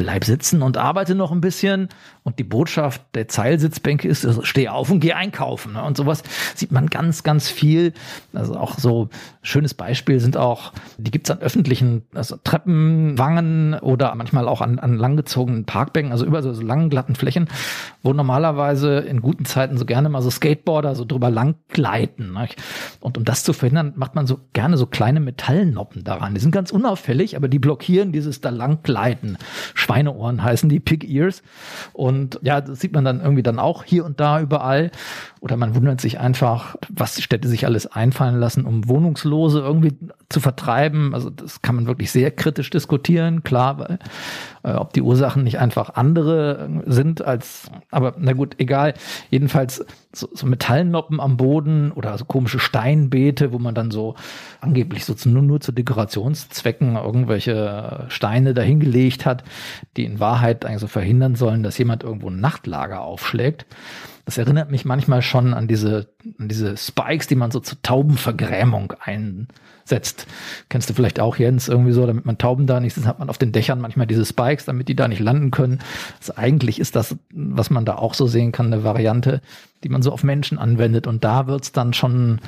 bleib 0.00 0.24
sitzen 0.24 0.62
und 0.62 0.78
arbeite 0.78 1.14
noch 1.14 1.30
ein 1.30 1.42
bisschen. 1.42 1.88
Und 2.22 2.38
die 2.38 2.44
Botschaft 2.44 3.02
der 3.14 3.28
Zeilsitzbänke 3.28 4.08
ist, 4.08 4.24
also 4.24 4.42
steh 4.42 4.68
auf 4.68 4.90
und 4.90 5.00
geh 5.00 5.12
einkaufen. 5.12 5.74
Ne? 5.74 5.82
Und 5.82 5.96
sowas 5.96 6.22
sieht 6.54 6.72
man 6.72 6.88
ganz, 6.88 7.22
ganz 7.22 7.48
viel. 7.48 7.92
Also 8.32 8.54
auch 8.56 8.78
so 8.78 9.08
schönes 9.42 9.74
Beispiel 9.74 10.20
sind 10.20 10.36
auch, 10.36 10.72
die 10.96 11.10
gibt's 11.10 11.30
an 11.30 11.40
öffentlichen 11.40 12.02
also 12.14 12.36
Treppenwangen 12.42 13.74
oder 13.74 14.14
manchmal 14.14 14.48
auch 14.48 14.60
an, 14.60 14.78
an 14.78 14.96
langgezogenen 14.96 15.64
Parkbänken, 15.64 16.12
also 16.12 16.24
über 16.24 16.42
so, 16.42 16.52
so 16.52 16.62
langen, 16.62 16.88
glatten 16.88 17.14
Flächen, 17.14 17.48
wo 18.02 18.12
normalerweise 18.12 18.98
in 18.98 19.20
guten 19.20 19.44
Zeiten 19.44 19.76
so 19.76 19.84
gerne 19.84 20.08
mal 20.08 20.22
so 20.22 20.30
Skateboarder 20.30 20.94
so 20.94 21.04
drüber 21.04 21.30
lang 21.30 21.56
gleiten. 21.68 22.32
Ne? 22.32 22.48
Und 23.00 23.18
um 23.18 23.24
das 23.24 23.44
zu 23.44 23.52
verhindern, 23.52 23.92
macht 23.96 24.14
man 24.14 24.26
so 24.26 24.40
gerne 24.52 24.76
so 24.76 24.86
kleine 24.86 25.20
Metallnoppen 25.20 26.04
daran. 26.04 26.34
Die 26.34 26.40
sind 26.40 26.52
ganz 26.52 26.70
unauffällig, 26.70 27.36
aber 27.36 27.48
die 27.48 27.58
blockieren 27.58 28.12
dieses 28.12 28.40
da 28.40 28.50
lang 28.50 28.82
gleiten 28.82 29.36
Schweineohren 29.80 30.42
heißen 30.42 30.68
die, 30.68 30.80
Pig 30.80 31.08
Ears. 31.08 31.42
Und 31.92 32.38
ja, 32.42 32.60
das 32.60 32.80
sieht 32.80 32.92
man 32.92 33.04
dann 33.04 33.20
irgendwie 33.20 33.42
dann 33.42 33.58
auch 33.58 33.84
hier 33.84 34.04
und 34.04 34.20
da 34.20 34.40
überall. 34.40 34.90
Oder 35.40 35.56
man 35.56 35.74
wundert 35.74 36.00
sich 36.00 36.20
einfach, 36.20 36.76
was 36.88 37.14
die 37.14 37.22
Städte 37.22 37.48
sich 37.48 37.66
alles 37.66 37.86
einfallen 37.86 38.38
lassen, 38.38 38.64
um 38.64 38.88
Wohnungslose 38.88 39.60
irgendwie 39.60 39.96
zu 40.30 40.40
vertreiben. 40.40 41.12
Also 41.12 41.28
das 41.28 41.60
kann 41.60 41.74
man 41.74 41.86
wirklich 41.86 42.10
sehr 42.10 42.30
kritisch 42.30 42.70
diskutieren, 42.70 43.42
klar, 43.42 43.78
weil 43.78 43.98
äh, 44.62 44.72
ob 44.72 44.92
die 44.92 45.02
Ursachen 45.02 45.42
nicht 45.42 45.58
einfach 45.58 45.94
andere 45.94 46.82
sind 46.86 47.20
als, 47.22 47.70
aber 47.90 48.14
na 48.18 48.32
gut, 48.32 48.54
egal. 48.58 48.94
Jedenfalls 49.28 49.84
so, 50.12 50.28
so 50.32 50.46
Metallnoppen 50.46 51.20
am 51.20 51.36
Boden 51.36 51.90
oder 51.92 52.16
so 52.16 52.24
komische 52.24 52.60
Steinbeete, 52.60 53.52
wo 53.52 53.58
man 53.58 53.74
dann 53.74 53.90
so 53.90 54.14
angeblich 54.60 55.04
so 55.04 55.14
nur, 55.28 55.42
nur 55.42 55.60
zu 55.60 55.72
Dekorationszwecken 55.72 56.96
irgendwelche 56.96 58.06
Steine 58.08 58.54
dahingelegt 58.54 59.26
hat, 59.26 59.42
die 59.96 60.04
in 60.04 60.20
Wahrheit 60.20 60.64
eigentlich 60.64 60.80
so 60.80 60.86
verhindern 60.86 61.34
sollen, 61.34 61.64
dass 61.64 61.76
jemand 61.76 62.04
irgendwo 62.04 62.30
ein 62.30 62.40
Nachtlager 62.40 63.00
aufschlägt. 63.00 63.66
Das 64.30 64.38
erinnert 64.38 64.70
mich 64.70 64.84
manchmal 64.84 65.22
schon 65.22 65.54
an 65.54 65.66
diese, 65.66 66.06
an 66.38 66.46
diese 66.46 66.76
Spikes, 66.76 67.26
die 67.26 67.34
man 67.34 67.50
so 67.50 67.58
zur 67.58 67.82
Taubenvergrämung 67.82 68.92
einsetzt. 69.00 70.28
Kennst 70.68 70.88
du 70.88 70.94
vielleicht 70.94 71.18
auch, 71.18 71.34
Jens, 71.34 71.66
irgendwie 71.66 71.90
so, 71.90 72.06
damit 72.06 72.26
man 72.26 72.38
Tauben 72.38 72.68
da 72.68 72.78
nicht 72.78 72.94
sitzt, 72.94 73.08
hat 73.08 73.18
man 73.18 73.28
auf 73.28 73.38
den 73.38 73.50
Dächern 73.50 73.80
manchmal 73.80 74.06
diese 74.06 74.24
Spikes, 74.24 74.66
damit 74.66 74.86
die 74.86 74.94
da 74.94 75.08
nicht 75.08 75.18
landen 75.18 75.50
können. 75.50 75.80
Also 76.20 76.34
eigentlich 76.36 76.78
ist 76.78 76.94
das, 76.94 77.16
was 77.34 77.70
man 77.70 77.84
da 77.84 77.96
auch 77.96 78.14
so 78.14 78.28
sehen 78.28 78.52
kann, 78.52 78.66
eine 78.66 78.84
Variante, 78.84 79.40
die 79.82 79.88
man 79.88 80.00
so 80.00 80.12
auf 80.12 80.22
Menschen 80.22 80.58
anwendet. 80.58 81.08
Und 81.08 81.24
da 81.24 81.48
wird's 81.48 81.72
dann 81.72 81.92
schon 81.92 82.38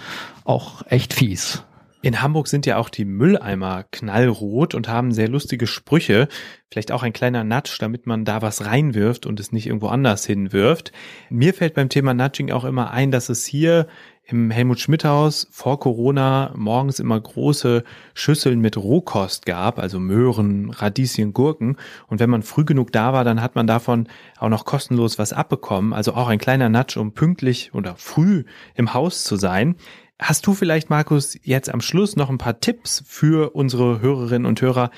auch 0.45 0.87
echt 0.87 1.13
fies. 1.13 1.65
In 2.05 2.21
Hamburg 2.21 2.49
sind 2.49 2.67
ja 2.67 2.79
auch 2.79 2.89
die 2.89 3.05
Mülleimer 3.05 3.85
knallrot 3.93 4.75
und 4.75 4.89
haben 4.89 5.13
sehr 5.13 5.29
lustige 5.29 5.69
Sprüche. 5.69 6.27
Vielleicht 6.69 6.91
auch 6.91 7.05
ein 7.05 7.13
kleiner 7.13 7.45
Nudge, 7.45 7.77
damit 7.79 8.09
man 8.09 8.25
da 8.25 8.43
was 8.43 8.67
reinwirft 8.67 9.25
und 9.25 9.39
es 9.39 9.53
nicht 9.53 9.69
irgendwo 9.69 9.87
anders 9.87 10.27
hinwirft. 10.27 10.91
Mir 11.31 11.55
fällt 11.55 11.75
beim 11.75 11.89
Thema 11.89 12.13
Nudging 12.13 12.51
auch 12.51 12.65
immer 12.65 12.91
ein, 12.91 13.13
dass 13.13 13.29
es 13.29 13.47
hier 13.47 13.87
im 14.25 14.51
Helmut 14.51 14.81
Schmidt 14.81 15.05
Haus 15.05 15.47
vor 15.51 15.79
Corona 15.79 16.53
morgens 16.57 16.99
immer 16.99 17.21
große 17.21 17.85
Schüsseln 18.15 18.61
mit 18.61 18.77
Rohkost 18.77 19.47
gab, 19.47 19.79
also 19.79 20.01
Möhren, 20.01 20.71
Radieschen, 20.71 21.33
Gurken. 21.33 21.77
Und 22.09 22.19
wenn 22.19 22.31
man 22.31 22.43
früh 22.43 22.65
genug 22.65 22.93
da 22.93 23.13
war, 23.13 23.25
dann 23.25 23.43
hat 23.43 23.55
man 23.55 23.67
davon 23.67 24.09
auch 24.39 24.49
noch 24.49 24.65
kostenlos 24.65 25.19
was 25.19 25.33
abbekommen. 25.33 25.93
Also 25.93 26.15
auch 26.15 26.29
ein 26.29 26.39
kleiner 26.39 26.69
Nudge, 26.69 26.99
um 26.99 27.13
pünktlich 27.13 27.75
oder 27.75 27.95
früh 27.97 28.45
im 28.75 28.95
Haus 28.95 29.23
zu 29.23 29.37
sein. 29.37 29.77
Hast 30.21 30.47
du 30.47 30.55
vielleicht, 30.55 30.91
Markus, 30.91 31.37
jetzt 31.43 31.73
am 31.73 31.81
Schluss 31.81 32.17
noch 32.17 32.31
ein 32.31 32.39
paar 32.39 32.61
Tipps 32.61 33.03
für 33.07 33.55
unsere 33.55 34.01
Hörerinnen 34.01 34.47
und 34.47 34.61
Hörer, 34.61 34.91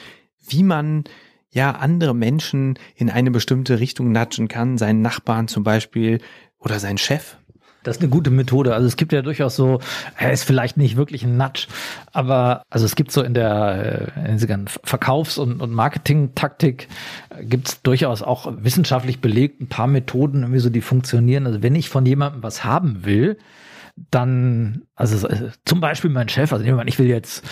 wie 0.46 0.62
man 0.62 1.05
ja 1.50 1.72
andere 1.72 2.14
Menschen 2.14 2.79
in 2.96 3.09
eine 3.09 3.31
bestimmte 3.31 3.81
Richtung 3.81 4.12
natschen 4.12 4.48
kann, 4.48 4.77
seinen 4.77 5.03
Nachbarn 5.03 5.48
zum 5.48 5.64
Beispiel 5.64 6.20
oder 6.59 6.79
seinen 6.79 6.98
Chef? 6.98 7.37
Das 7.85 7.96
ist 7.96 8.03
eine 8.03 8.11
gute 8.11 8.31
Methode. 8.31 8.74
Also 8.74 8.87
es 8.87 8.96
gibt 8.96 9.12
ja 9.12 9.22
durchaus 9.22 9.57
so, 9.57 9.79
er 10.16 10.33
ist 10.33 10.44
vielleicht 10.44 10.77
nicht 10.79 10.96
wirklich 10.96 11.22
ein 11.22 11.37
Nudge, 11.37 11.66
aber 12.12 12.62
also 12.70 12.87
es 12.87 12.96
gibt 12.96 13.12
so 13.12 13.22
in 13.22 13.35
der, 13.35 14.11
äh, 14.16 14.31
in 14.31 14.66
Verkaufs- 14.83 15.38
und, 15.38 15.61
und 15.61 15.70
Marketing-Taktik 15.70 16.88
äh, 17.29 17.44
gibt 17.44 17.68
es 17.68 17.83
durchaus 17.83 18.22
auch 18.22 18.50
wissenschaftlich 18.59 19.20
belegt 19.20 19.61
ein 19.61 19.68
paar 19.68 19.87
Methoden, 19.87 20.42
irgendwie 20.42 20.61
so, 20.61 20.70
die 20.70 20.81
funktionieren. 20.81 21.46
Also 21.46 21.62
wenn 21.62 21.77
ich 21.77 21.90
von 21.90 22.07
jemandem 22.07 22.42
was 22.42 22.64
haben 22.64 23.05
will, 23.05 23.37
dann, 23.96 24.83
also 24.94 25.28
äh, 25.28 25.50
zum 25.64 25.80
Beispiel 25.80 26.11
mein 26.11 26.28
Chef, 26.28 26.52
also 26.52 26.64
ich 26.64 26.98
will 26.98 27.07
jetzt 27.07 27.44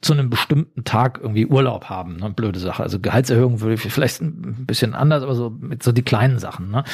zu 0.00 0.14
einem 0.14 0.30
bestimmten 0.30 0.84
Tag 0.84 1.18
irgendwie 1.20 1.46
Urlaub 1.46 1.86
haben, 1.86 2.16
ne? 2.16 2.30
blöde 2.30 2.58
Sache. 2.58 2.82
Also 2.82 3.00
Gehaltserhöhung 3.00 3.60
würde 3.60 3.74
ich 3.74 3.80
vielleicht 3.80 4.22
ein 4.22 4.64
bisschen 4.66 4.94
anders, 4.94 5.22
aber 5.22 5.34
so 5.34 5.50
mit 5.50 5.82
so 5.82 5.92
die 5.92 6.02
kleinen 6.02 6.38
Sachen. 6.38 6.70
Ne? 6.70 6.84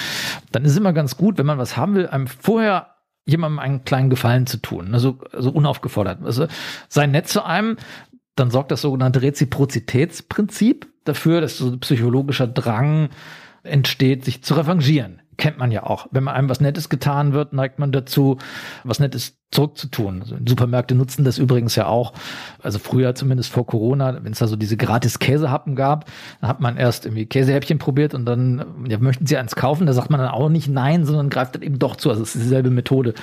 Dann 0.51 0.65
ist 0.65 0.73
es 0.73 0.79
immer 0.79 0.93
ganz 0.93 1.17
gut, 1.17 1.39
wenn 1.39 1.47
man 1.47 1.59
was 1.59 1.77
haben 1.77 1.95
will, 1.95 2.09
einem 2.09 2.27
vorher 2.27 2.95
jemandem 3.25 3.59
einen 3.61 3.85
kleinen 3.85 4.11
Gefallen 4.11 4.47
zu 4.47 4.59
tun, 4.59 4.93
also, 4.93 5.19
also 5.33 5.51
unaufgefordert. 5.51 6.25
Also 6.25 6.47
sei 6.89 7.07
nett 7.07 7.29
zu 7.29 7.45
einem, 7.45 7.77
dann 8.35 8.51
sorgt 8.51 8.71
das 8.71 8.83
sogenannte 8.83 9.23
Reziprozitätsprinzip 9.23 10.87
dafür, 11.05 11.41
dass 11.41 11.59
so 11.59 11.69
ein 11.69 11.81
psychologischer 11.81 12.47
Drang 12.49 13.11
entsteht, 13.63 14.25
sich 14.25 14.43
zu 14.43 14.55
revanchieren 14.55 15.23
kennt 15.37 15.59
man 15.59 15.71
ja 15.71 15.83
auch. 15.85 16.07
Wenn 16.11 16.25
man 16.25 16.35
einem 16.35 16.49
was 16.49 16.61
Nettes 16.61 16.89
getan 16.89 17.33
wird, 17.33 17.53
neigt 17.53 17.79
man 17.79 17.93
dazu, 17.93 18.39
was 18.85 19.01
Nettes 19.01 19.39
zurückzutun. 19.53 20.23
Also 20.23 20.37
Supermärkte 20.45 20.95
nutzen 20.95 21.25
das 21.25 21.39
übrigens 21.39 21.77
ja 21.77 21.87
auch. 21.87 22.13
Also 22.61 22.79
früher 22.79 23.15
zumindest 23.15 23.53
vor 23.53 23.67
Corona, 23.67 24.23
wenn 24.23 24.33
es 24.33 24.41
da 24.41 24.49
so 24.49 24.57
diese 24.57 24.77
gratis 24.77 25.19
Käsehappen 25.19 25.77
gab, 25.77 26.11
dann 26.41 26.51
hat 26.51 26.61
man 26.61 26.77
erst 26.77 27.07
irgendwie 27.07 27.27
Käsehäppchen 27.27 27.79
probiert 27.79 28.13
und 28.13 28.25
dann 28.25 28.87
ja, 28.89 28.99
möchten 28.99 29.27
sie 29.27 29.37
eins 29.37 29.55
kaufen, 29.55 29.87
da 29.87 29.93
sagt 29.93 30.11
man 30.11 30.21
dann 30.21 30.31
auch 30.31 30.49
nicht 30.49 30.69
nein, 30.69 31.05
sondern 31.05 31.31
greift 31.31 31.55
dann 31.55 31.63
eben 31.63 31.79
doch 31.79 31.97
zu. 31.97 32.11
Also 32.11 32.23
es 32.23 32.35
ist 32.35 32.43
dieselbe 32.43 32.71
Methode. 32.71 33.15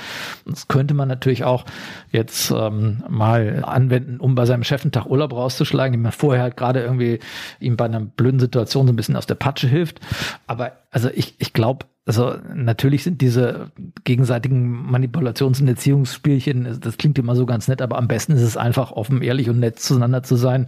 Das 0.46 0.70
könnte 0.70 0.94
man 0.94 1.10
natürlich 1.10 1.44
auch 1.44 1.66
jetzt 2.12 2.52
ähm, 2.52 3.04
mal 3.10 3.64
anwenden, 3.66 4.20
um 4.20 4.34
bei 4.36 4.46
seinem 4.46 4.64
Chef 4.64 4.84
einen 4.84 4.94
Tag 4.94 5.08
Urlaub 5.08 5.34
rauszuschlagen, 5.34 5.92
den 5.92 6.02
man 6.02 6.14
vorher 6.14 6.42
halt 6.42 6.56
gerade 6.56 6.82
irgendwie 6.82 7.20
ihm 7.60 7.76
bei 7.76 7.86
einer 7.86 8.00
blöden 8.00 8.40
Situation 8.40 8.88
so 8.88 8.94
ein 8.94 8.96
bisschen 8.96 9.18
aus 9.18 9.26
der 9.26 9.36
Patsche 9.36 9.68
hilft. 9.68 10.00
Aber 10.48 10.72
also 10.90 11.10
ich, 11.14 11.36
ich 11.40 11.52
glaube, 11.54 11.86
also 12.06 12.36
natürlich 12.54 13.04
sind 13.04 13.22
diese 13.22 13.72
gegenseitigen 14.04 14.90
Manipulations- 14.92 15.62
und 15.62 15.68
Erziehungsspielchen, 16.14 16.80
das 16.80 16.98
klingt 16.98 17.18
immer 17.18 17.36
so 17.36 17.46
ganz 17.46 17.68
nett, 17.68 17.82
aber 17.82 17.98
am 17.98 18.08
besten 18.08 18.34
ist 18.34 18.42
es 18.42 18.58
einfach 18.58 18.92
offen, 18.92 19.22
ehrlich 19.22 19.50
und 19.50 19.60
nett 19.60 19.80
zueinander 19.80 20.24
zu 20.24 20.36
sein, 20.36 20.68